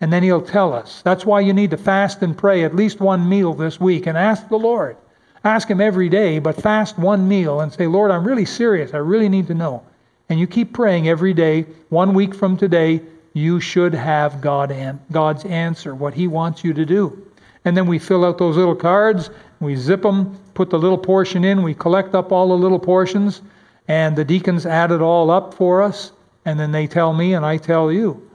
And 0.00 0.12
then 0.12 0.22
He'll 0.22 0.42
tell 0.42 0.72
us. 0.72 1.02
That's 1.02 1.26
why 1.26 1.40
you 1.40 1.52
need 1.52 1.70
to 1.72 1.76
fast 1.76 2.22
and 2.22 2.36
pray 2.36 2.64
at 2.64 2.74
least 2.74 3.00
one 3.00 3.28
meal 3.28 3.52
this 3.52 3.80
week 3.80 4.06
and 4.06 4.16
ask 4.16 4.48
the 4.48 4.58
Lord. 4.58 4.96
Ask 5.44 5.68
Him 5.68 5.80
every 5.80 6.08
day, 6.08 6.38
but 6.38 6.60
fast 6.60 6.98
one 6.98 7.28
meal 7.28 7.60
and 7.60 7.72
say, 7.72 7.86
Lord, 7.86 8.10
I'm 8.10 8.26
really 8.26 8.44
serious. 8.44 8.94
I 8.94 8.98
really 8.98 9.28
need 9.28 9.46
to 9.48 9.54
know. 9.54 9.82
And 10.28 10.38
you 10.38 10.46
keep 10.46 10.72
praying 10.72 11.08
every 11.08 11.34
day. 11.34 11.66
One 11.88 12.14
week 12.14 12.34
from 12.34 12.56
today, 12.56 13.00
you 13.34 13.60
should 13.60 13.94
have 13.94 14.40
God 14.40 14.70
an- 14.70 15.00
God's 15.12 15.44
answer, 15.44 15.94
what 15.94 16.14
He 16.14 16.28
wants 16.28 16.64
you 16.64 16.72
to 16.74 16.84
do. 16.84 17.26
And 17.64 17.76
then 17.76 17.86
we 17.86 17.98
fill 17.98 18.24
out 18.24 18.38
those 18.38 18.56
little 18.56 18.74
cards, 18.74 19.30
we 19.60 19.74
zip 19.76 20.02
them, 20.02 20.38
put 20.54 20.70
the 20.70 20.78
little 20.78 20.98
portion 20.98 21.44
in, 21.44 21.62
we 21.62 21.74
collect 21.74 22.14
up 22.14 22.32
all 22.32 22.48
the 22.48 22.56
little 22.56 22.78
portions, 22.78 23.42
and 23.88 24.16
the 24.16 24.24
deacons 24.24 24.64
add 24.64 24.92
it 24.92 25.02
all 25.02 25.30
up 25.30 25.54
for 25.54 25.82
us 25.82 26.12
and 26.48 26.58
then 26.58 26.72
they 26.72 26.86
tell 26.86 27.12
me 27.12 27.34
and 27.34 27.44
I 27.44 27.58
tell 27.58 27.92
you, 27.92 28.26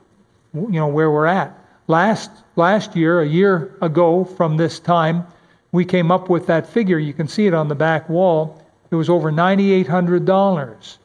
you 0.53 0.67
know, 0.69 0.87
where 0.87 1.09
we're 1.09 1.25
at. 1.25 1.57
Last, 1.87 2.29
last 2.55 2.95
year, 2.95 3.21
a 3.21 3.27
year 3.27 3.75
ago 3.81 4.23
from 4.23 4.55
this 4.55 4.79
time, 4.79 5.25
we 5.71 5.83
came 5.83 6.11
up 6.11 6.29
with 6.29 6.45
that 6.45 6.67
figure. 6.67 6.99
You 6.99 7.13
can 7.13 7.27
see 7.27 7.47
it 7.47 7.55
on 7.55 7.69
the 7.69 7.75
back 7.75 8.07
wall. 8.07 8.63
It 8.91 8.95
was 8.95 9.09
over 9.09 9.31
$9,800. 9.31 10.97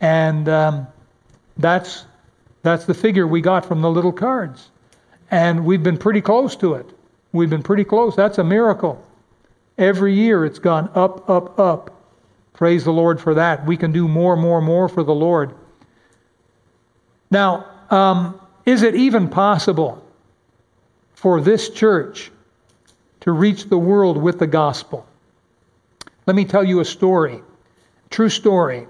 And 0.00 0.48
um, 0.48 0.86
that's, 1.58 2.06
that's 2.62 2.86
the 2.86 2.94
figure 2.94 3.26
we 3.26 3.42
got 3.42 3.66
from 3.66 3.82
the 3.82 3.90
little 3.90 4.12
cards. 4.12 4.70
And 5.30 5.66
we've 5.66 5.82
been 5.82 5.98
pretty 5.98 6.22
close 6.22 6.56
to 6.56 6.72
it. 6.72 6.86
We've 7.32 7.50
been 7.50 7.62
pretty 7.62 7.84
close. 7.84 8.16
That's 8.16 8.38
a 8.38 8.44
miracle. 8.44 9.04
Every 9.76 10.14
year 10.14 10.46
it's 10.46 10.58
gone 10.58 10.90
up, 10.94 11.28
up, 11.28 11.58
up. 11.58 11.90
Praise 12.54 12.84
the 12.84 12.92
Lord 12.92 13.20
for 13.20 13.34
that. 13.34 13.66
We 13.66 13.76
can 13.76 13.92
do 13.92 14.08
more, 14.08 14.36
more, 14.36 14.62
more 14.62 14.88
for 14.88 15.02
the 15.02 15.14
Lord. 15.14 15.54
Now, 17.34 17.66
um, 17.90 18.40
is 18.64 18.84
it 18.84 18.94
even 18.94 19.28
possible 19.28 20.00
for 21.14 21.40
this 21.40 21.68
church 21.68 22.30
to 23.22 23.32
reach 23.32 23.64
the 23.64 23.76
world 23.76 24.16
with 24.16 24.38
the 24.38 24.46
gospel? 24.46 25.04
Let 26.26 26.36
me 26.36 26.44
tell 26.44 26.62
you 26.62 26.78
a 26.78 26.84
story, 26.84 27.42
true 28.08 28.28
story. 28.28 28.86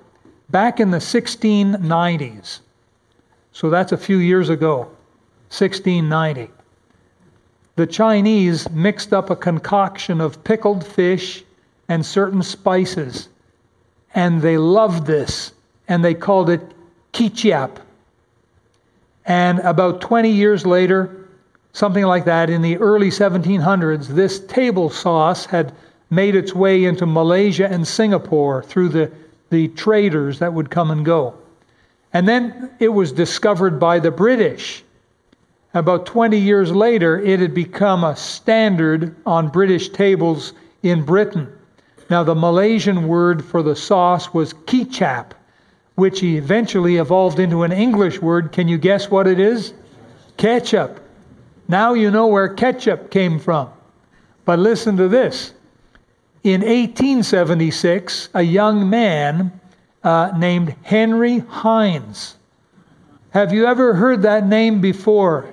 Back 0.51 0.79
in 0.79 0.91
the 0.91 0.99
1690s, 0.99 2.61
so 3.53 3.71
that's 3.71 3.93
a 3.93 3.97
few 3.97 4.19
years 4.19 4.51
ago, 4.51 4.81
1690, 5.49 6.51
the 7.77 7.87
Chinese 7.87 8.69
mixed 8.69 9.15
up 9.15 9.31
a 9.31 9.37
concoction 9.37 10.21
of 10.21 10.45
pickled 10.45 10.87
fish 10.87 11.43
and 11.89 12.05
certain 12.05 12.43
spices, 12.43 13.31
and 14.15 14.43
they 14.43 14.59
loved 14.59 15.07
this, 15.07 15.53
and 15.89 16.05
they 16.05 16.13
called 16.13 16.51
it 16.51 16.61
kichiap. 17.15 17.79
And 19.27 19.59
about 19.61 20.01
20 20.01 20.31
years 20.31 20.67
later, 20.67 21.29
something 21.73 22.05
like 22.05 22.25
that, 22.27 22.51
in 22.51 22.63
the 22.63 22.77
early 22.79 23.09
1700s, 23.09 24.09
this 24.09 24.41
table 24.41 24.91
sauce 24.91 25.47
had 25.47 25.73
made 26.11 26.35
its 26.35 26.55
way 26.55 26.85
into 26.85 27.07
Malaysia 27.07 27.67
and 27.67 27.87
Singapore 27.87 28.63
through 28.63 28.91
the, 28.91 29.11
the 29.51 29.69
traders 29.69 30.39
that 30.39 30.53
would 30.53 30.71
come 30.71 30.91
and 30.91 31.05
go. 31.05 31.35
And 32.13 32.29
then 32.29 32.71
it 32.79 32.89
was 32.89 33.13
discovered 33.13 33.81
by 33.81 33.99
the 33.99 34.11
British. 34.11 34.85
About 35.73 36.07
20 36.07 36.39
years 36.39 36.71
later, 36.71 37.21
it 37.21 37.41
had 37.41 37.55
become 37.55 38.05
a 38.05 38.15
standard 38.15 39.17
on 39.27 39.49
British 39.49 39.89
tables 39.89 40.53
in 40.83 41.03
Britain. 41.03 41.51
Now, 42.11 42.23
the 42.23 42.35
Malaysian 42.35 43.09
word 43.09 43.45
for 43.45 43.63
the 43.63 43.75
sauce 43.75 44.33
was 44.33 44.53
kechap 44.53 45.33
which 45.95 46.23
eventually 46.23 46.97
evolved 46.97 47.39
into 47.39 47.63
an 47.63 47.73
English 47.73 48.21
word. 48.21 48.53
Can 48.53 48.69
you 48.69 48.79
guess 48.79 49.11
what 49.11 49.27
it 49.27 49.39
is? 49.39 49.75
Ketchup. 50.37 51.01
Now 51.69 51.95
you 51.95 52.11
know 52.11 52.27
where 52.27 52.49
ketchup 52.49 53.11
came 53.11 53.39
from. 53.39 53.71
But 54.45 54.59
listen 54.59 54.97
to 54.97 55.09
this. 55.09 55.55
In 56.43 56.61
1876, 56.61 58.29
a 58.35 58.43
young 58.43 58.91
man 58.91 59.59
uh, 60.03 60.33
named 60.37 60.75
Henry 60.83 61.39
Heinz. 61.39 62.37
Have 63.31 63.53
you 63.53 63.67
ever 63.67 63.95
heard 63.95 64.23
that 64.23 64.47
name 64.47 64.81
before? 64.81 65.49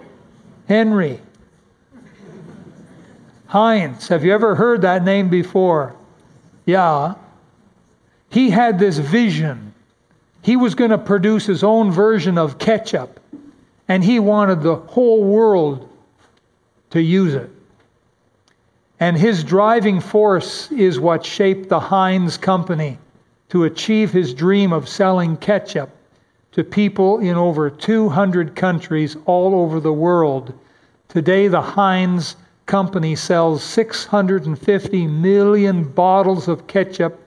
Henry. 0.68 1.20
Heinz. 3.48 4.08
Have 4.08 4.26
you 4.26 4.34
ever 4.34 4.56
heard 4.56 4.82
that 4.82 5.04
name 5.04 5.30
before? 5.30 5.96
Yeah. 6.66 7.16
He 8.30 8.50
had 8.50 8.80
this 8.80 8.98
vision 8.98 9.74
he 10.42 10.56
was 10.56 10.76
going 10.76 10.92
to 10.92 10.98
produce 10.98 11.46
his 11.46 11.64
own 11.64 11.92
version 11.92 12.38
of 12.38 12.58
ketchup, 12.58 13.20
and 13.88 14.04
he 14.04 14.20
wanted 14.20 14.62
the 14.62 14.76
whole 14.76 15.24
world 15.24 15.88
to 16.90 17.02
use 17.02 17.34
it. 17.34 17.50
And 19.00 19.18
his 19.18 19.44
driving 19.44 20.00
force 20.00 20.72
is 20.72 21.00
what 21.00 21.26
shaped 21.26 21.70
the 21.70 21.80
Heinz 21.80 22.38
Company 22.38 22.98
to 23.50 23.64
achieve 23.64 24.12
his 24.12 24.34
dream 24.34 24.72
of 24.72 24.88
selling 24.88 25.38
ketchup 25.38 25.90
to 26.52 26.64
people 26.64 27.20
in 27.20 27.36
over 27.36 27.70
200 27.70 28.56
countries 28.56 29.18
all 29.26 29.56
over 29.56 29.80
the 29.80 29.94
world. 29.94 30.54
Today, 31.08 31.48
the 31.48 31.62
Heinz 31.62 32.36
Company 32.66 33.16
sells 33.16 33.64
650 33.64 35.08
million 35.08 35.84
bottles 35.84 36.48
of 36.48 36.68
ketchup 36.68 37.20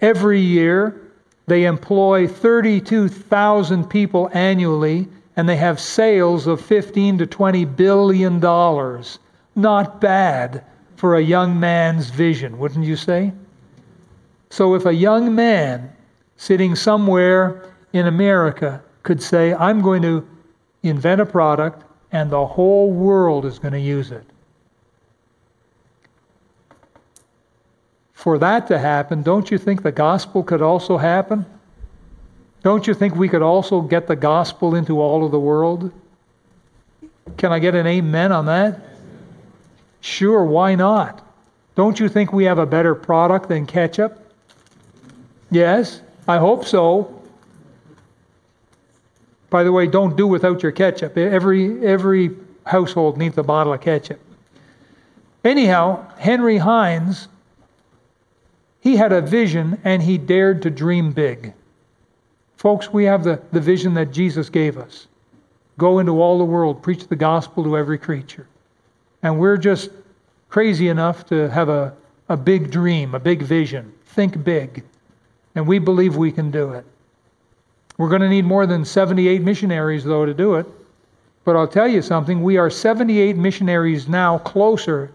every 0.00 0.40
year 0.40 1.07
they 1.48 1.64
employ 1.64 2.28
32,000 2.28 3.88
people 3.88 4.30
annually 4.32 5.08
and 5.36 5.48
they 5.48 5.56
have 5.56 5.80
sales 5.80 6.46
of 6.46 6.60
15 6.60 7.18
to 7.18 7.26
20 7.26 7.64
billion 7.64 8.40
dollars. 8.40 9.18
Not 9.54 10.00
bad 10.00 10.64
for 10.96 11.16
a 11.16 11.22
young 11.22 11.58
man's 11.58 12.10
vision, 12.10 12.58
wouldn't 12.58 12.84
you 12.84 12.96
say? 12.96 13.32
So 14.50 14.74
if 14.74 14.84
a 14.84 14.92
young 14.92 15.34
man 15.34 15.92
sitting 16.36 16.74
somewhere 16.74 17.64
in 17.92 18.06
America 18.06 18.82
could 19.02 19.22
say, 19.22 19.54
I'm 19.54 19.80
going 19.80 20.02
to 20.02 20.26
invent 20.82 21.20
a 21.20 21.26
product 21.26 21.84
and 22.12 22.30
the 22.30 22.46
whole 22.46 22.90
world 22.90 23.44
is 23.44 23.58
going 23.58 23.74
to 23.74 23.80
use 23.80 24.10
it. 24.10 24.24
For 28.18 28.36
that 28.38 28.66
to 28.66 28.80
happen, 28.80 29.22
don't 29.22 29.48
you 29.48 29.58
think 29.58 29.84
the 29.84 29.92
gospel 29.92 30.42
could 30.42 30.60
also 30.60 30.96
happen? 30.96 31.46
Don't 32.64 32.84
you 32.84 32.92
think 32.92 33.14
we 33.14 33.28
could 33.28 33.42
also 33.42 33.80
get 33.80 34.08
the 34.08 34.16
gospel 34.16 34.74
into 34.74 35.00
all 35.00 35.24
of 35.24 35.30
the 35.30 35.38
world? 35.38 35.92
Can 37.36 37.52
I 37.52 37.60
get 37.60 37.76
an 37.76 37.86
amen 37.86 38.32
on 38.32 38.46
that? 38.46 38.80
Sure, 40.00 40.44
why 40.44 40.74
not? 40.74 41.24
Don't 41.76 42.00
you 42.00 42.08
think 42.08 42.32
we 42.32 42.42
have 42.42 42.58
a 42.58 42.66
better 42.66 42.96
product 42.96 43.48
than 43.48 43.66
ketchup? 43.66 44.18
Yes, 45.52 46.00
I 46.26 46.38
hope 46.38 46.64
so. 46.64 47.22
By 49.48 49.62
the 49.62 49.70
way, 49.70 49.86
don't 49.86 50.16
do 50.16 50.26
without 50.26 50.60
your 50.64 50.72
ketchup. 50.72 51.16
Every, 51.16 51.86
every 51.86 52.30
household 52.66 53.16
needs 53.16 53.38
a 53.38 53.44
bottle 53.44 53.74
of 53.74 53.80
ketchup. 53.80 54.18
Anyhow, 55.44 56.04
Henry 56.18 56.58
Heinz, 56.58 57.28
he 58.80 58.96
had 58.96 59.12
a 59.12 59.20
vision 59.20 59.80
and 59.84 60.02
he 60.02 60.18
dared 60.18 60.62
to 60.62 60.70
dream 60.70 61.12
big. 61.12 61.52
Folks, 62.56 62.92
we 62.92 63.04
have 63.04 63.24
the, 63.24 63.40
the 63.52 63.60
vision 63.60 63.94
that 63.94 64.12
Jesus 64.12 64.48
gave 64.48 64.76
us 64.76 65.06
go 65.78 66.00
into 66.00 66.20
all 66.20 66.38
the 66.38 66.44
world, 66.44 66.82
preach 66.82 67.06
the 67.06 67.16
gospel 67.16 67.62
to 67.62 67.78
every 67.78 67.98
creature. 67.98 68.48
And 69.22 69.38
we're 69.38 69.56
just 69.56 69.90
crazy 70.48 70.88
enough 70.88 71.24
to 71.26 71.48
have 71.50 71.68
a, 71.68 71.94
a 72.28 72.36
big 72.36 72.70
dream, 72.70 73.14
a 73.14 73.20
big 73.20 73.42
vision. 73.42 73.92
Think 74.04 74.42
big. 74.44 74.84
And 75.54 75.66
we 75.66 75.78
believe 75.78 76.16
we 76.16 76.32
can 76.32 76.50
do 76.50 76.72
it. 76.72 76.84
We're 77.96 78.08
going 78.08 78.22
to 78.22 78.28
need 78.28 78.44
more 78.44 78.66
than 78.66 78.84
78 78.84 79.42
missionaries, 79.42 80.04
though, 80.04 80.26
to 80.26 80.34
do 80.34 80.56
it. 80.56 80.66
But 81.44 81.56
I'll 81.56 81.68
tell 81.68 81.88
you 81.88 82.02
something 82.02 82.42
we 82.42 82.56
are 82.56 82.70
78 82.70 83.36
missionaries 83.36 84.08
now 84.08 84.38
closer 84.38 85.12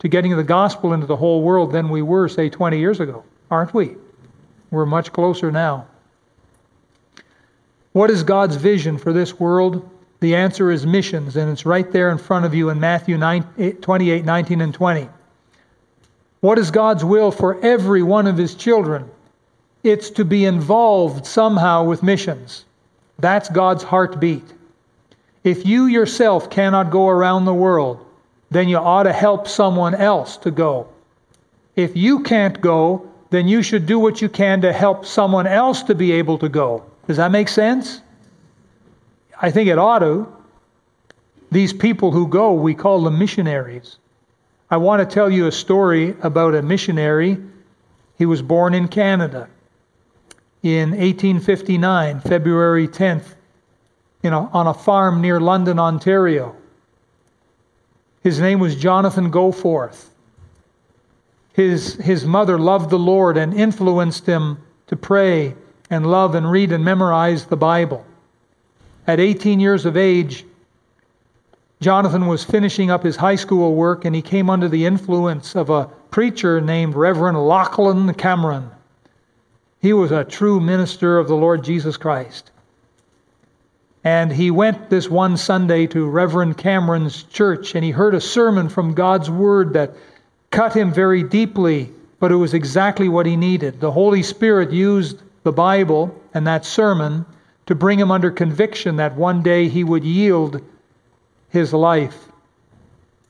to 0.00 0.08
getting 0.08 0.36
the 0.36 0.44
gospel 0.44 0.92
into 0.92 1.06
the 1.06 1.16
whole 1.16 1.42
world 1.42 1.72
than 1.72 1.88
we 1.88 2.02
were, 2.02 2.28
say, 2.28 2.48
20 2.48 2.78
years 2.78 3.00
ago, 3.00 3.22
aren't 3.50 3.72
we? 3.72 3.96
We're 4.70 4.86
much 4.86 5.12
closer 5.12 5.52
now. 5.52 5.86
What 7.92 8.10
is 8.10 8.22
God's 8.22 8.56
vision 8.56 8.98
for 8.98 9.12
this 9.12 9.38
world? 9.38 9.88
The 10.20 10.34
answer 10.36 10.70
is 10.70 10.86
missions, 10.86 11.36
and 11.36 11.50
it's 11.50 11.66
right 11.66 11.90
there 11.90 12.10
in 12.10 12.18
front 12.18 12.44
of 12.44 12.54
you 12.54 12.70
in 12.70 12.80
Matthew 12.80 13.18
9, 13.18 13.76
28, 13.80 14.24
19, 14.24 14.60
and 14.60 14.74
20. 14.74 15.08
What 16.40 16.58
is 16.58 16.70
God's 16.70 17.04
will 17.04 17.30
for 17.30 17.62
every 17.64 18.02
one 18.02 18.26
of 18.26 18.36
his 18.36 18.54
children? 18.54 19.10
It's 19.82 20.10
to 20.10 20.24
be 20.24 20.44
involved 20.44 21.26
somehow 21.26 21.84
with 21.84 22.02
missions. 22.02 22.64
That's 23.18 23.48
God's 23.48 23.82
heartbeat. 23.82 24.44
If 25.44 25.66
you 25.66 25.86
yourself 25.86 26.48
cannot 26.48 26.90
go 26.90 27.08
around 27.08 27.44
the 27.44 27.54
world, 27.54 28.04
then 28.50 28.68
you 28.68 28.76
ought 28.76 29.04
to 29.04 29.12
help 29.12 29.46
someone 29.46 29.94
else 29.94 30.36
to 30.38 30.50
go. 30.50 30.88
If 31.76 31.96
you 31.96 32.22
can't 32.22 32.60
go, 32.60 33.08
then 33.30 33.46
you 33.46 33.62
should 33.62 33.86
do 33.86 33.98
what 33.98 34.20
you 34.20 34.28
can 34.28 34.60
to 34.62 34.72
help 34.72 35.06
someone 35.06 35.46
else 35.46 35.82
to 35.84 35.94
be 35.94 36.12
able 36.12 36.36
to 36.38 36.48
go. 36.48 36.84
Does 37.06 37.16
that 37.16 37.30
make 37.30 37.48
sense? 37.48 38.02
I 39.40 39.50
think 39.50 39.68
it 39.68 39.78
ought 39.78 40.00
to. 40.00 40.28
These 41.52 41.72
people 41.72 42.12
who 42.12 42.28
go, 42.28 42.52
we 42.52 42.74
call 42.74 43.02
them 43.02 43.18
missionaries. 43.18 43.98
I 44.70 44.76
want 44.76 45.00
to 45.00 45.14
tell 45.14 45.30
you 45.30 45.46
a 45.46 45.52
story 45.52 46.14
about 46.22 46.54
a 46.54 46.62
missionary. 46.62 47.38
He 48.18 48.26
was 48.26 48.42
born 48.42 48.74
in 48.74 48.86
Canada 48.88 49.48
in 50.62 50.90
1859, 50.90 52.20
February 52.20 52.86
10th, 52.86 53.34
you 54.22 54.30
know, 54.30 54.50
on 54.52 54.66
a 54.66 54.74
farm 54.74 55.20
near 55.20 55.40
London, 55.40 55.78
Ontario. 55.78 56.54
His 58.22 58.40
name 58.40 58.60
was 58.60 58.76
Jonathan 58.76 59.30
Goforth. 59.30 60.08
His, 61.52 61.94
his 61.94 62.24
mother 62.24 62.58
loved 62.58 62.90
the 62.90 62.98
Lord 62.98 63.36
and 63.36 63.54
influenced 63.54 64.26
him 64.26 64.58
to 64.86 64.96
pray 64.96 65.54
and 65.88 66.10
love 66.10 66.34
and 66.34 66.50
read 66.50 66.72
and 66.72 66.84
memorize 66.84 67.46
the 67.46 67.56
Bible. 67.56 68.04
At 69.06 69.20
18 69.20 69.58
years 69.58 69.86
of 69.86 69.96
age, 69.96 70.44
Jonathan 71.80 72.26
was 72.26 72.44
finishing 72.44 72.90
up 72.90 73.02
his 73.02 73.16
high 73.16 73.36
school 73.36 73.74
work 73.74 74.04
and 74.04 74.14
he 74.14 74.22
came 74.22 74.50
under 74.50 74.68
the 74.68 74.84
influence 74.84 75.56
of 75.56 75.70
a 75.70 75.86
preacher 76.10 76.60
named 76.60 76.94
Reverend 76.94 77.38
Lachlan 77.46 78.12
Cameron. 78.14 78.70
He 79.80 79.92
was 79.94 80.12
a 80.12 80.24
true 80.24 80.60
minister 80.60 81.18
of 81.18 81.26
the 81.26 81.34
Lord 81.34 81.64
Jesus 81.64 81.96
Christ. 81.96 82.50
And 84.02 84.32
he 84.32 84.50
went 84.50 84.88
this 84.88 85.10
one 85.10 85.36
Sunday 85.36 85.86
to 85.88 86.08
Reverend 86.08 86.56
Cameron's 86.56 87.24
church 87.24 87.74
and 87.74 87.84
he 87.84 87.90
heard 87.90 88.14
a 88.14 88.20
sermon 88.20 88.68
from 88.68 88.94
God's 88.94 89.30
Word 89.30 89.74
that 89.74 89.94
cut 90.50 90.74
him 90.74 90.92
very 90.92 91.22
deeply, 91.22 91.92
but 92.18 92.32
it 92.32 92.36
was 92.36 92.54
exactly 92.54 93.08
what 93.08 93.26
he 93.26 93.36
needed. 93.36 93.80
The 93.80 93.92
Holy 93.92 94.22
Spirit 94.22 94.70
used 94.70 95.22
the 95.42 95.52
Bible 95.52 96.14
and 96.32 96.46
that 96.46 96.64
sermon 96.64 97.26
to 97.66 97.74
bring 97.74 97.98
him 97.98 98.10
under 98.10 98.30
conviction 98.30 98.96
that 98.96 99.16
one 99.16 99.42
day 99.42 99.68
he 99.68 99.84
would 99.84 100.04
yield 100.04 100.62
his 101.50 101.72
life 101.72 102.28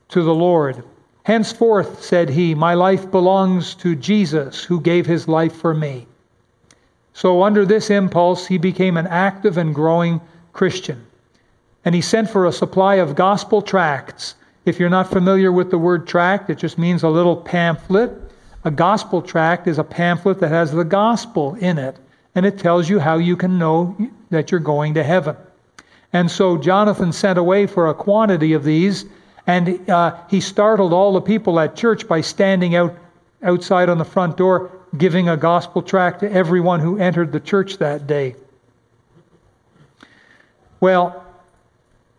to 0.09 0.23
the 0.23 0.33
Lord. 0.33 0.83
Henceforth, 1.23 2.03
said 2.03 2.29
he, 2.29 2.55
my 2.55 2.73
life 2.73 3.11
belongs 3.11 3.75
to 3.75 3.95
Jesus 3.95 4.63
who 4.63 4.79
gave 4.79 5.05
his 5.05 5.27
life 5.27 5.53
for 5.53 5.73
me. 5.73 6.07
So, 7.13 7.43
under 7.43 7.65
this 7.65 7.89
impulse, 7.89 8.47
he 8.47 8.57
became 8.57 8.97
an 8.97 9.07
active 9.07 9.57
and 9.57 9.75
growing 9.75 10.21
Christian. 10.53 11.05
And 11.83 11.95
he 11.95 12.01
sent 12.01 12.29
for 12.29 12.45
a 12.45 12.51
supply 12.51 12.95
of 12.95 13.15
gospel 13.15 13.61
tracts. 13.61 14.35
If 14.65 14.79
you're 14.79 14.89
not 14.89 15.09
familiar 15.09 15.51
with 15.51 15.71
the 15.71 15.77
word 15.77 16.07
tract, 16.07 16.49
it 16.49 16.57
just 16.57 16.77
means 16.77 17.03
a 17.03 17.09
little 17.09 17.35
pamphlet. 17.35 18.11
A 18.63 18.71
gospel 18.71 19.21
tract 19.21 19.67
is 19.67 19.79
a 19.79 19.83
pamphlet 19.83 20.39
that 20.39 20.49
has 20.49 20.71
the 20.71 20.83
gospel 20.83 21.55
in 21.55 21.79
it, 21.79 21.97
and 22.35 22.45
it 22.45 22.59
tells 22.59 22.87
you 22.87 22.99
how 22.99 23.17
you 23.17 23.35
can 23.35 23.57
know 23.57 23.97
that 24.29 24.51
you're 24.51 24.59
going 24.59 24.93
to 24.93 25.03
heaven. 25.03 25.35
And 26.13 26.29
so 26.29 26.57
Jonathan 26.57 27.11
sent 27.11 27.39
away 27.39 27.65
for 27.65 27.87
a 27.87 27.93
quantity 27.93 28.53
of 28.53 28.63
these, 28.63 29.05
and 29.47 29.89
uh, 29.89 30.15
he 30.29 30.39
startled 30.39 30.93
all 30.93 31.13
the 31.13 31.21
people 31.21 31.59
at 31.59 31.75
church 31.75 32.07
by 32.07 32.21
standing 32.21 32.75
out 32.75 32.95
outside 33.41 33.89
on 33.89 33.97
the 33.97 34.05
front 34.05 34.37
door, 34.37 34.69
giving 34.97 35.29
a 35.29 35.37
gospel 35.37 35.81
tract 35.81 36.19
to 36.19 36.31
everyone 36.31 36.79
who 36.79 36.99
entered 36.99 37.31
the 37.31 37.39
church 37.39 37.77
that 37.77 38.05
day. 38.05 38.35
Well, 40.81 41.23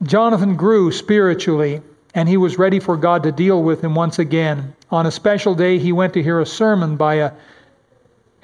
Jonathan 0.05 0.55
grew 0.55 0.93
spiritually, 0.93 1.83
and 2.15 2.29
he 2.29 2.37
was 2.37 2.59
ready 2.59 2.79
for 2.79 2.97
God 2.97 3.25
to 3.25 3.33
deal 3.33 3.63
with 3.63 3.83
him 3.83 3.95
once 3.97 4.21
again. 4.21 4.75
On 4.91 5.05
a 5.05 5.11
special 5.11 5.55
day, 5.55 5.79
he 5.79 5.93
went 5.93 6.15
to 6.15 6.23
hear 6.23 6.39
a 6.39 6.47
sermon 6.47 6.97
by 6.97 7.15
a 7.15 7.33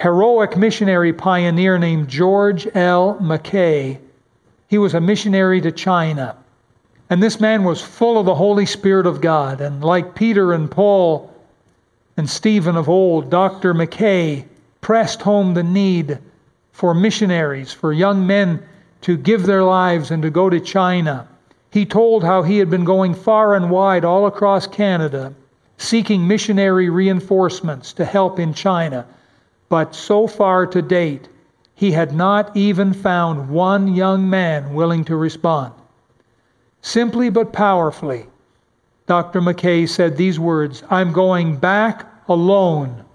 heroic 0.01 0.57
missionary 0.57 1.13
pioneer 1.13 1.79
named 1.79 2.09
George 2.09 2.67
L. 2.75 3.19
Mackay. 3.21 4.01
He 4.67 4.79
was 4.79 4.95
a 4.95 5.01
missionary 5.01 5.61
to 5.61 5.71
China. 5.71 6.37
And 7.11 7.23
this 7.23 7.41
man 7.41 7.63
was 7.63 7.81
full 7.81 8.19
of 8.19 8.27
the 8.27 8.35
Holy 8.35 8.67
Spirit 8.67 9.07
of 9.07 9.21
God. 9.21 9.61
And 9.61 9.83
like 9.83 10.17
Peter 10.17 10.53
and 10.53 10.71
Paul 10.71 11.33
and 12.17 12.29
Stephen 12.29 12.77
of 12.77 12.89
old, 12.89 13.31
Dr. 13.31 13.73
Mackay 13.73 14.47
pressed 14.81 15.23
home 15.23 15.55
the 15.55 15.63
need 15.63 16.19
for 16.73 16.93
missionaries, 16.93 17.73
for 17.73 17.93
young 17.93 18.27
men 18.27 18.63
to 19.09 19.17
give 19.17 19.47
their 19.47 19.65
lives 19.65 20.11
and 20.11 20.23
to 20.23 20.29
go 20.29 20.51
to 20.51 20.61
China. 20.61 21.27
He 21.71 21.87
told 21.87 22.23
how 22.23 22.43
he 22.43 22.59
had 22.59 22.69
been 22.69 22.85
going 22.85 23.15
far 23.15 23.55
and 23.55 23.71
wide 23.71 24.05
all 24.05 24.27
across 24.27 24.67
Canada, 24.67 25.33
seeking 25.79 26.29
missionary 26.29 26.91
reinforcements 26.91 27.95
to 27.95 28.05
help 28.05 28.39
in 28.39 28.53
China. 28.53 29.07
But 29.71 29.95
so 29.95 30.27
far 30.27 30.67
to 30.67 30.83
date, 30.83 31.27
he 31.75 31.91
had 31.91 32.15
not 32.15 32.55
even 32.55 32.93
found 32.93 33.49
one 33.49 33.95
young 33.95 34.29
man 34.29 34.75
willing 34.75 35.07
to 35.07 35.17
respond. 35.17 35.73
Simply 36.83 37.31
but 37.31 37.51
powerfully, 37.51 38.27
Dr. 39.07 39.41
Mackay 39.41 39.87
said 39.87 40.19
these 40.19 40.39
words 40.39 40.83
I'm 40.91 41.15
going 41.15 41.57
back 41.57 42.05
alone. 42.29 43.07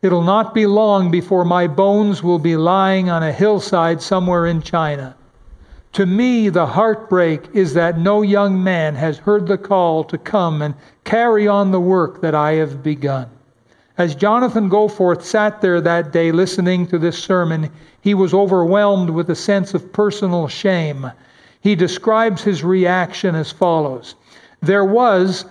It'll 0.00 0.22
not 0.22 0.54
be 0.54 0.64
long 0.64 1.10
before 1.10 1.44
my 1.44 1.66
bones 1.66 2.22
will 2.22 2.38
be 2.38 2.56
lying 2.56 3.10
on 3.10 3.22
a 3.22 3.30
hillside 3.30 4.00
somewhere 4.00 4.46
in 4.46 4.62
China. 4.62 5.14
To 5.94 6.06
me, 6.06 6.48
the 6.48 6.66
heartbreak 6.66 7.50
is 7.54 7.74
that 7.74 7.98
no 7.98 8.22
young 8.22 8.62
man 8.62 8.96
has 8.96 9.18
heard 9.18 9.46
the 9.46 9.56
call 9.56 10.02
to 10.04 10.18
come 10.18 10.60
and 10.60 10.74
carry 11.04 11.46
on 11.46 11.70
the 11.70 11.78
work 11.78 12.20
that 12.20 12.34
I 12.34 12.54
have 12.54 12.82
begun. 12.82 13.28
As 13.96 14.16
Jonathan 14.16 14.68
Goforth 14.68 15.22
sat 15.22 15.60
there 15.60 15.80
that 15.80 16.10
day 16.10 16.32
listening 16.32 16.88
to 16.88 16.98
this 16.98 17.16
sermon, 17.16 17.70
he 18.00 18.12
was 18.12 18.34
overwhelmed 18.34 19.08
with 19.08 19.30
a 19.30 19.36
sense 19.36 19.72
of 19.72 19.92
personal 19.92 20.48
shame. 20.48 21.12
He 21.60 21.76
describes 21.76 22.42
his 22.42 22.64
reaction 22.64 23.36
as 23.36 23.52
follows 23.52 24.16
There 24.62 24.84
was, 24.84 25.44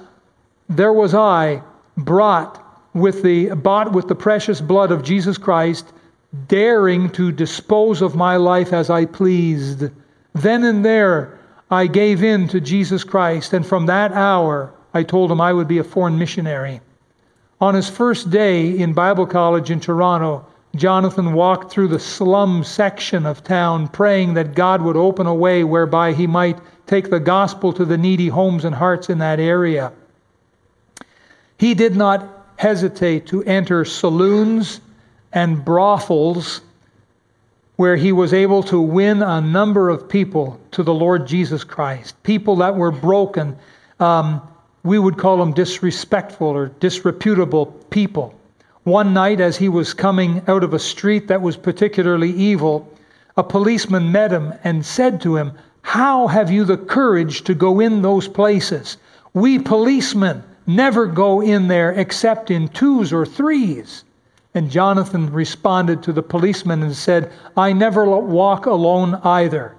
there 0.67 0.91
was 0.91 1.15
I, 1.15 1.63
brought 1.95 2.61
with 2.93 3.23
the, 3.23 3.51
bought 3.55 3.93
with 3.93 4.09
the 4.09 4.15
precious 4.15 4.59
blood 4.59 4.91
of 4.91 5.03
Jesus 5.03 5.37
Christ, 5.37 5.93
daring 6.49 7.09
to 7.11 7.31
dispose 7.31 8.01
of 8.01 8.13
my 8.13 8.35
life 8.35 8.73
as 8.73 8.89
I 8.89 9.05
pleased. 9.05 9.89
Then 10.33 10.63
and 10.63 10.83
there, 10.83 11.39
I 11.69 11.87
gave 11.87 12.23
in 12.23 12.47
to 12.49 12.59
Jesus 12.59 13.03
Christ, 13.03 13.53
and 13.53 13.65
from 13.65 13.85
that 13.85 14.11
hour, 14.11 14.73
I 14.93 15.03
told 15.03 15.31
him 15.31 15.41
I 15.41 15.53
would 15.53 15.67
be 15.67 15.79
a 15.79 15.83
foreign 15.83 16.17
missionary. 16.17 16.81
On 17.61 17.73
his 17.73 17.89
first 17.89 18.29
day 18.29 18.77
in 18.77 18.93
Bible 18.93 19.25
college 19.25 19.71
in 19.71 19.79
Toronto, 19.79 20.45
Jonathan 20.75 21.33
walked 21.33 21.71
through 21.71 21.87
the 21.87 21.99
slum 21.99 22.63
section 22.63 23.25
of 23.25 23.43
town, 23.43 23.87
praying 23.87 24.33
that 24.33 24.55
God 24.55 24.81
would 24.81 24.97
open 24.97 25.27
a 25.27 25.33
way 25.33 25.63
whereby 25.63 26.13
he 26.13 26.25
might 26.25 26.59
take 26.87 27.09
the 27.09 27.19
gospel 27.19 27.71
to 27.73 27.85
the 27.85 27.97
needy 27.97 28.27
homes 28.27 28.65
and 28.65 28.75
hearts 28.75 29.09
in 29.09 29.19
that 29.19 29.39
area. 29.39 29.93
He 31.57 31.73
did 31.73 31.95
not 31.95 32.47
hesitate 32.57 33.27
to 33.27 33.43
enter 33.43 33.85
saloons 33.85 34.81
and 35.31 35.63
brothels 35.63 36.61
where 37.75 37.95
he 37.95 38.11
was 38.11 38.33
able 38.33 38.61
to 38.63 38.79
win 38.79 39.23
a 39.23 39.41
number 39.41 39.89
of 39.89 40.07
people 40.07 40.59
to 40.71 40.83
the 40.83 40.93
Lord 40.93 41.25
Jesus 41.25 41.63
Christ. 41.63 42.21
People 42.23 42.57
that 42.57 42.75
were 42.75 42.91
broken. 42.91 43.57
Um, 43.99 44.41
we 44.83 44.99
would 44.99 45.17
call 45.17 45.37
them 45.37 45.53
disrespectful 45.53 46.47
or 46.47 46.67
disreputable 46.79 47.67
people. 47.89 48.35
One 48.83 49.13
night, 49.13 49.39
as 49.39 49.57
he 49.57 49.69
was 49.69 49.93
coming 49.93 50.41
out 50.47 50.63
of 50.63 50.73
a 50.73 50.79
street 50.79 51.29
that 51.29 51.41
was 51.41 51.55
particularly 51.55 52.31
evil, 52.31 52.91
a 53.37 53.43
policeman 53.43 54.11
met 54.11 54.31
him 54.31 54.53
and 54.63 54.85
said 54.85 55.21
to 55.21 55.37
him, 55.37 55.53
How 55.81 56.27
have 56.27 56.51
you 56.51 56.65
the 56.65 56.77
courage 56.77 57.43
to 57.45 57.55
go 57.55 57.79
in 57.79 58.01
those 58.01 58.27
places? 58.27 58.97
We 59.33 59.57
policemen 59.57 60.43
never 60.67 61.07
go 61.07 61.41
in 61.41 61.69
there 61.69 61.91
except 61.91 62.51
in 62.51 62.67
twos 62.67 63.11
or 63.11 63.25
threes. 63.25 64.03
And 64.55 64.69
Jonathan 64.69 65.31
responded 65.31 66.03
to 66.03 66.13
the 66.13 66.21
policeman 66.21 66.83
and 66.83 66.95
said, 66.95 67.31
I 67.57 67.73
never 67.73 68.05
walk 68.19 68.65
alone 68.65 69.15
either. 69.23 69.75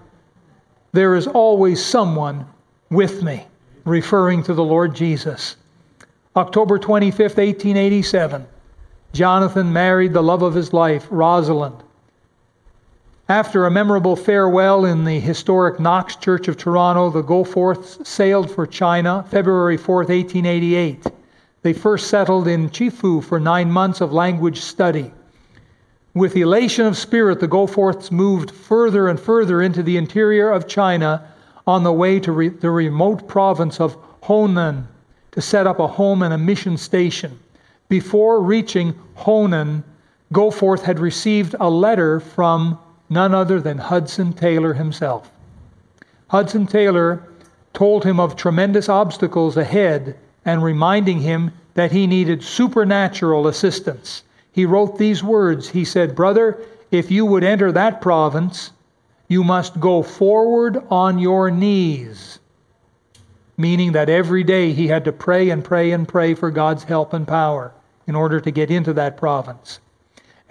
There 0.92 1.14
is 1.14 1.26
always 1.26 1.84
someone 1.84 2.46
with 2.90 3.22
me, 3.22 3.46
referring 3.84 4.42
to 4.44 4.54
the 4.54 4.64
Lord 4.64 4.94
Jesus. 4.94 5.56
October 6.36 6.78
25th, 6.78 7.36
1887, 7.36 8.46
Jonathan 9.12 9.72
married 9.72 10.12
the 10.12 10.22
love 10.22 10.42
of 10.42 10.54
his 10.54 10.72
life, 10.72 11.06
Rosalind. 11.10 11.82
After 13.28 13.64
a 13.64 13.70
memorable 13.70 14.16
farewell 14.16 14.84
in 14.84 15.04
the 15.04 15.18
historic 15.20 15.80
Knox 15.80 16.16
Church 16.16 16.48
of 16.48 16.56
Toronto, 16.56 17.10
the 17.10 17.22
Goforths 17.22 18.04
sailed 18.06 18.50
for 18.50 18.66
China 18.66 19.24
February 19.30 19.76
4, 19.76 19.96
1888. 19.98 21.06
They 21.64 21.72
first 21.72 22.08
settled 22.08 22.46
in 22.46 22.68
Chifu 22.68 23.24
for 23.24 23.40
nine 23.40 23.70
months 23.70 24.02
of 24.02 24.12
language 24.12 24.60
study. 24.60 25.14
With 26.12 26.36
elation 26.36 26.84
of 26.84 26.94
spirit, 26.94 27.40
the 27.40 27.48
Goforths 27.48 28.12
moved 28.12 28.50
further 28.50 29.08
and 29.08 29.18
further 29.18 29.62
into 29.62 29.82
the 29.82 29.96
interior 29.96 30.50
of 30.50 30.68
China 30.68 31.26
on 31.66 31.82
the 31.82 31.92
way 31.92 32.20
to 32.20 32.32
re- 32.32 32.48
the 32.50 32.70
remote 32.70 33.26
province 33.26 33.80
of 33.80 33.96
Honan 34.24 34.86
to 35.32 35.40
set 35.40 35.66
up 35.66 35.78
a 35.78 35.86
home 35.86 36.22
and 36.22 36.34
a 36.34 36.38
mission 36.38 36.76
station. 36.76 37.40
Before 37.88 38.42
reaching 38.42 38.94
Honan, 39.14 39.84
Goforth 40.34 40.82
had 40.82 40.98
received 40.98 41.56
a 41.58 41.70
letter 41.70 42.20
from 42.20 42.78
none 43.08 43.34
other 43.34 43.58
than 43.58 43.78
Hudson 43.78 44.34
Taylor 44.34 44.74
himself. 44.74 45.30
Hudson 46.28 46.66
Taylor 46.66 47.26
told 47.72 48.04
him 48.04 48.20
of 48.20 48.36
tremendous 48.36 48.90
obstacles 48.90 49.56
ahead 49.56 50.18
and 50.44 50.62
reminding 50.62 51.20
him 51.20 51.52
that 51.74 51.92
he 51.92 52.06
needed 52.06 52.42
supernatural 52.42 53.46
assistance. 53.46 54.22
He 54.52 54.66
wrote 54.66 54.98
these 54.98 55.22
words 55.22 55.68
He 55.68 55.84
said, 55.84 56.14
Brother, 56.14 56.58
if 56.90 57.10
you 57.10 57.26
would 57.26 57.42
enter 57.42 57.72
that 57.72 58.00
province, 58.00 58.70
you 59.28 59.42
must 59.42 59.80
go 59.80 60.02
forward 60.02 60.82
on 60.90 61.18
your 61.18 61.50
knees. 61.50 62.38
Meaning 63.56 63.92
that 63.92 64.08
every 64.08 64.44
day 64.44 64.72
he 64.72 64.88
had 64.88 65.04
to 65.04 65.12
pray 65.12 65.50
and 65.50 65.64
pray 65.64 65.92
and 65.92 66.06
pray 66.06 66.34
for 66.34 66.50
God's 66.50 66.84
help 66.84 67.12
and 67.12 67.26
power 67.26 67.72
in 68.06 68.14
order 68.14 68.40
to 68.40 68.50
get 68.50 68.70
into 68.70 68.92
that 68.92 69.16
province. 69.16 69.80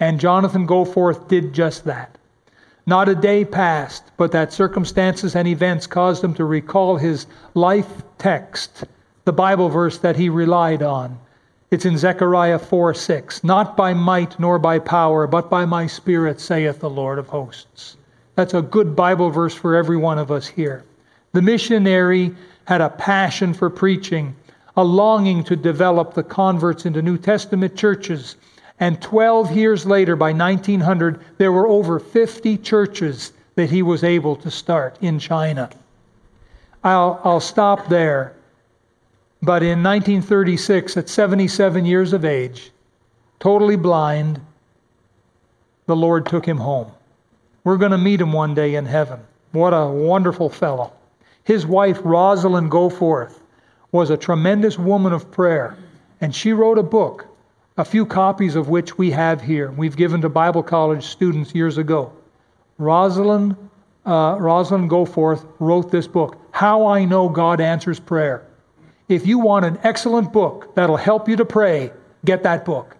And 0.00 0.20
Jonathan 0.20 0.66
Goforth 0.66 1.28
did 1.28 1.52
just 1.52 1.84
that. 1.84 2.18
Not 2.86 3.08
a 3.08 3.14
day 3.14 3.44
passed, 3.44 4.04
but 4.16 4.32
that 4.32 4.52
circumstances 4.52 5.34
and 5.34 5.48
events 5.48 5.86
caused 5.86 6.22
him 6.22 6.34
to 6.34 6.44
recall 6.44 6.96
his 6.96 7.26
life 7.54 8.02
text, 8.18 8.84
the 9.24 9.32
Bible 9.32 9.68
verse 9.68 9.98
that 9.98 10.16
he 10.16 10.28
relied 10.28 10.82
on. 10.82 11.18
It's 11.70 11.84
in 11.84 11.98
Zechariah 11.98 12.58
4 12.58 12.94
6. 12.94 13.44
Not 13.44 13.76
by 13.76 13.94
might 13.94 14.38
nor 14.38 14.58
by 14.58 14.78
power, 14.78 15.26
but 15.26 15.50
by 15.50 15.64
my 15.64 15.86
Spirit, 15.86 16.40
saith 16.40 16.80
the 16.80 16.90
Lord 16.90 17.18
of 17.18 17.28
hosts. 17.28 17.96
That's 18.34 18.54
a 18.54 18.62
good 18.62 18.94
Bible 18.94 19.30
verse 19.30 19.54
for 19.54 19.74
every 19.74 19.96
one 19.96 20.18
of 20.18 20.30
us 20.30 20.46
here. 20.46 20.84
The 21.32 21.42
missionary 21.42 22.34
had 22.66 22.80
a 22.80 22.90
passion 22.90 23.54
for 23.54 23.70
preaching, 23.70 24.34
a 24.76 24.84
longing 24.84 25.44
to 25.44 25.56
develop 25.56 26.14
the 26.14 26.22
converts 26.22 26.86
into 26.86 27.02
New 27.02 27.18
Testament 27.18 27.76
churches 27.76 28.36
and 28.80 29.00
12 29.00 29.52
years 29.52 29.86
later, 29.86 30.16
by 30.16 30.32
1900, 30.32 31.20
there 31.38 31.52
were 31.52 31.68
over 31.68 32.00
50 32.00 32.58
churches 32.58 33.32
that 33.54 33.70
he 33.70 33.82
was 33.82 34.02
able 34.02 34.34
to 34.36 34.50
start 34.50 34.98
in 35.00 35.18
China. 35.18 35.70
I'll, 36.82 37.20
I'll 37.24 37.40
stop 37.40 37.88
there. 37.88 38.33
But 39.44 39.62
in 39.62 39.82
1936, 39.82 40.96
at 40.96 41.10
77 41.10 41.84
years 41.84 42.14
of 42.14 42.24
age, 42.24 42.70
totally 43.40 43.76
blind, 43.76 44.40
the 45.84 45.94
Lord 45.94 46.24
took 46.24 46.46
him 46.46 46.56
home. 46.56 46.90
We're 47.62 47.76
going 47.76 47.90
to 47.90 47.98
meet 47.98 48.22
him 48.22 48.32
one 48.32 48.54
day 48.54 48.74
in 48.76 48.86
heaven. 48.86 49.20
What 49.52 49.74
a 49.74 49.86
wonderful 49.86 50.48
fellow. 50.48 50.94
His 51.42 51.66
wife, 51.66 51.98
Rosalind 52.02 52.70
Goforth, 52.70 53.40
was 53.92 54.08
a 54.08 54.16
tremendous 54.16 54.78
woman 54.78 55.12
of 55.12 55.30
prayer, 55.30 55.76
and 56.22 56.34
she 56.34 56.54
wrote 56.54 56.78
a 56.78 56.82
book 56.82 57.26
a 57.76 57.84
few 57.84 58.06
copies 58.06 58.54
of 58.54 58.68
which 58.70 58.96
we 58.96 59.10
have 59.10 59.42
here. 59.42 59.70
We've 59.72 59.96
given 59.96 60.22
to 60.22 60.28
Bible 60.30 60.62
college 60.62 61.04
students 61.04 61.54
years 61.54 61.76
ago. 61.76 62.12
Rosalind, 62.78 63.56
uh, 64.06 64.36
Rosalind 64.38 64.88
Goforth 64.88 65.44
wrote 65.58 65.90
this 65.90 66.06
book, 66.06 66.38
How 66.52 66.86
I 66.86 67.04
Know 67.04 67.28
God 67.28 67.60
Answers 67.60 68.00
Prayer. 68.00 68.46
If 69.08 69.26
you 69.26 69.38
want 69.38 69.64
an 69.64 69.78
excellent 69.82 70.32
book 70.32 70.74
that'll 70.74 70.96
help 70.96 71.28
you 71.28 71.36
to 71.36 71.44
pray, 71.44 71.92
get 72.24 72.42
that 72.44 72.64
book. 72.64 72.96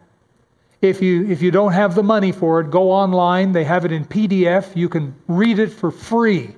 If 0.83 1.01
you, 1.01 1.27
if 1.31 1.41
you 1.41 1.51
don't 1.51 1.73
have 1.73 1.95
the 1.95 2.03
money 2.03 2.31
for 2.31 2.61
it, 2.61 2.71
go 2.71 2.91
online. 2.91 3.53
They 3.53 3.65
have 3.65 3.87
it 3.87 3.93
in 3.93 4.05
PDF. 4.05 4.77
You 4.77 4.91
can 4.91 5.15
read 5.29 5.59
it 5.59 5.73
for 5.73 5.91
free 5.91 6.55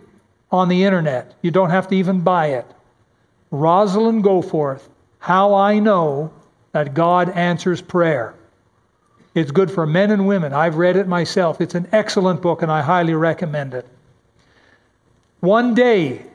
on 0.50 0.68
the 0.68 0.82
internet. 0.82 1.34
You 1.42 1.52
don't 1.52 1.70
have 1.70 1.86
to 1.88 1.94
even 1.94 2.22
buy 2.22 2.48
it. 2.48 2.66
Rosalind 3.52 4.24
Goforth, 4.24 4.88
How 5.20 5.54
I 5.54 5.78
Know 5.78 6.32
that 6.72 6.92
God 6.92 7.30
answers 7.30 7.80
prayer. 7.80 8.34
It's 9.36 9.50
good 9.50 9.70
for 9.70 9.86
men 9.86 10.10
and 10.10 10.26
women. 10.26 10.52
I've 10.52 10.76
read 10.76 10.96
it 10.96 11.06
myself. 11.06 11.60
It's 11.60 11.74
an 11.74 11.86
excellent 11.92 12.42
book, 12.42 12.62
and 12.62 12.72
I 12.72 12.82
highly 12.82 13.14
recommend 13.14 13.74
it. 13.74 13.86
One 15.40 15.74
day, 15.74 16.26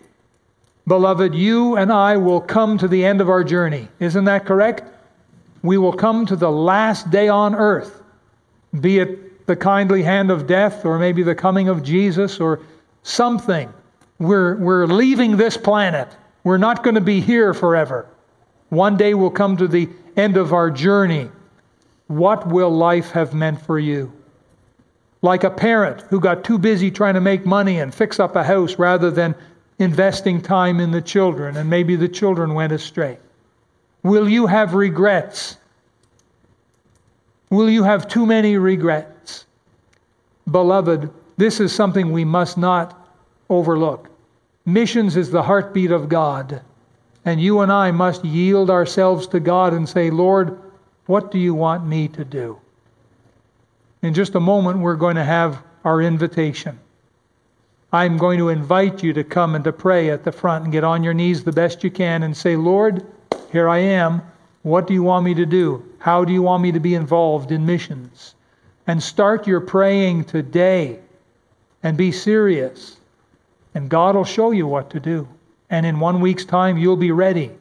beloved, 0.92 1.34
you 1.34 1.78
and 1.78 1.89
I 1.89 2.18
will 2.18 2.42
come 2.42 2.78
to 2.78 2.86
the 2.86 3.06
end 3.06 3.22
of 3.22 3.30
our 3.30 3.46
journey. 3.46 3.88
Isn't 4.02 4.26
that 4.26 4.46
correct? 4.46 4.84
We 5.64 5.78
will 5.78 5.94
come 5.94 6.26
to 6.26 6.36
the 6.36 6.52
last 6.52 7.10
day 7.10 7.30
on 7.30 7.56
earth, 7.56 8.04
be 8.82 9.00
it 9.00 9.48
the 9.48 9.56
kindly 9.56 10.04
hand 10.04 10.30
of 10.30 10.48
death, 10.48 10.84
or 10.84 11.00
maybe 11.00 11.24
the 11.24 11.34
coming 11.34 11.70
of 11.70 11.82
Jesus, 11.82 12.42
or 12.42 12.60
something. 13.04 13.74
We're, 14.20 14.58
we're 14.58 14.86
leaving 14.86 15.38
this 15.38 15.56
planet. 15.56 16.10
We're 16.44 16.58
not 16.58 16.84
going 16.84 16.96
to 16.96 17.00
be 17.00 17.22
here 17.22 17.54
forever. 17.54 18.06
One 18.68 18.98
day 18.98 19.14
we'll 19.14 19.30
come 19.30 19.56
to 19.56 19.70
the 19.70 19.88
end 20.18 20.36
of 20.36 20.52
our 20.52 20.70
journey, 20.70 21.30
what 22.08 22.50
will 22.50 22.70
life 22.70 23.12
have 23.12 23.34
meant 23.34 23.62
for 23.62 23.80
you? 23.80 24.12
Like 25.22 25.46
a 25.46 25.52
parent 25.52 26.02
who 26.10 26.20
got 26.20 26.44
too 26.44 26.58
busy 26.58 26.92
trying 26.92 27.14
to 27.14 27.22
make 27.22 27.46
money 27.46 27.80
and 27.80 27.96
fix 27.96 28.20
up 28.20 28.36
a 28.36 28.44
house 28.44 28.78
rather 28.78 29.10
than 29.10 29.36
investing 29.82 30.41
time 30.41 30.79
in 30.79 30.91
the 30.91 31.01
children, 31.01 31.57
and 31.57 31.69
maybe 31.69 31.95
the 31.95 32.07
children 32.07 32.53
went 32.53 32.71
astray. 32.71 33.17
Will 34.03 34.29
you 34.29 34.47
have 34.47 34.73
regrets? 34.73 35.57
Will 37.49 37.69
you 37.69 37.84
have 37.84 38.07
too 38.07 38.25
many 38.25 38.57
regrets? 38.57 39.45
Beloved, 40.49 41.11
this 41.38 41.59
is 41.59 41.73
something 41.73 42.11
we 42.11 42.25
must 42.25 42.57
not 42.57 43.07
overlook. 43.49 44.09
Missions 44.65 45.17
is 45.17 45.32
the 45.32 45.43
heartbeat 45.43 45.91
of 45.91 46.07
God. 46.07 46.61
And 47.25 47.41
you 47.41 47.59
and 47.59 47.71
I 47.71 47.91
must 47.91 48.25
yield 48.25 48.69
ourselves 48.69 49.27
to 49.27 49.39
God 49.39 49.73
and 49.73 49.88
say, 49.88 50.09
Lord, 50.09 50.59
what 51.05 51.32
do 51.32 51.38
you 51.38 51.53
want 51.53 51.86
me 51.86 52.07
to 52.09 52.25
do? 52.25 52.59
In 54.01 54.13
just 54.13 54.36
a 54.36 54.39
moment, 54.39 54.79
we're 54.79 54.95
going 54.95 55.15
to 55.15 55.23
have 55.23 55.61
our 55.84 56.01
invitation. 56.01 56.79
I'm 57.94 58.18
going 58.18 58.38
to 58.38 58.50
invite 58.50 59.04
you 59.04 59.12
to 59.14 59.24
come 59.24 59.54
and 59.54 59.64
to 59.66 59.74
pray 59.74 60.10
at 60.10 60.24
the 60.24 60.32
front 60.32 60.64
and 60.64 60.72
get 60.72 60.86
on 60.86 61.04
your 61.04 61.14
knees 61.14 61.44
the 61.44 61.52
best 61.52 61.84
you 61.84 61.92
can 61.92 62.24
and 62.24 62.36
say, 62.36 62.56
Lord, 62.56 63.06
here 63.52 63.68
I 63.68 63.80
am. 63.80 64.22
What 64.64 64.88
do 64.88 64.94
you 64.94 65.04
want 65.04 65.26
me 65.26 65.34
to 65.34 65.46
do? 65.46 65.84
How 66.00 66.24
do 66.24 66.32
you 66.32 66.42
want 66.42 66.64
me 66.64 66.72
to 66.72 66.80
be 66.80 66.96
involved 66.96 67.52
in 67.52 67.66
missions? 67.66 68.36
And 68.88 69.04
start 69.04 69.46
your 69.46 69.60
praying 69.60 70.26
today 70.26 71.00
and 71.84 71.98
be 71.98 72.12
serious. 72.14 72.98
And 73.76 73.89
God 73.89 74.16
will 74.16 74.24
show 74.24 74.52
you 74.52 74.68
what 74.68 74.89
to 74.92 75.00
do. 75.00 75.28
And 75.70 75.86
in 75.86 76.00
one 76.00 76.22
week's 76.22 76.46
time, 76.46 76.78
you'll 76.78 76.96
be 76.96 77.12
ready. 77.12 77.52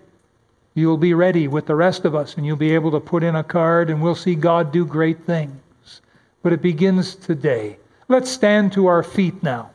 You'll 0.74 0.97
be 0.97 1.14
ready 1.14 1.49
with 1.49 1.66
the 1.66 1.74
rest 1.74 2.05
of 2.05 2.14
us, 2.14 2.37
and 2.37 2.47
you'll 2.47 2.57
be 2.57 2.74
able 2.74 2.93
to 2.93 3.01
put 3.01 3.24
in 3.24 3.35
a 3.35 3.45
card, 3.45 3.91
and 3.91 4.01
we'll 4.01 4.14
see 4.14 4.37
God 4.37 4.72
do 4.72 4.85
great 4.85 5.24
things. 5.24 6.01
But 6.43 6.53
it 6.53 6.62
begins 6.62 7.16
today. 7.16 7.78
Let's 8.09 8.31
stand 8.31 8.72
to 8.72 8.87
our 8.87 9.03
feet 9.03 9.43
now. 9.43 9.70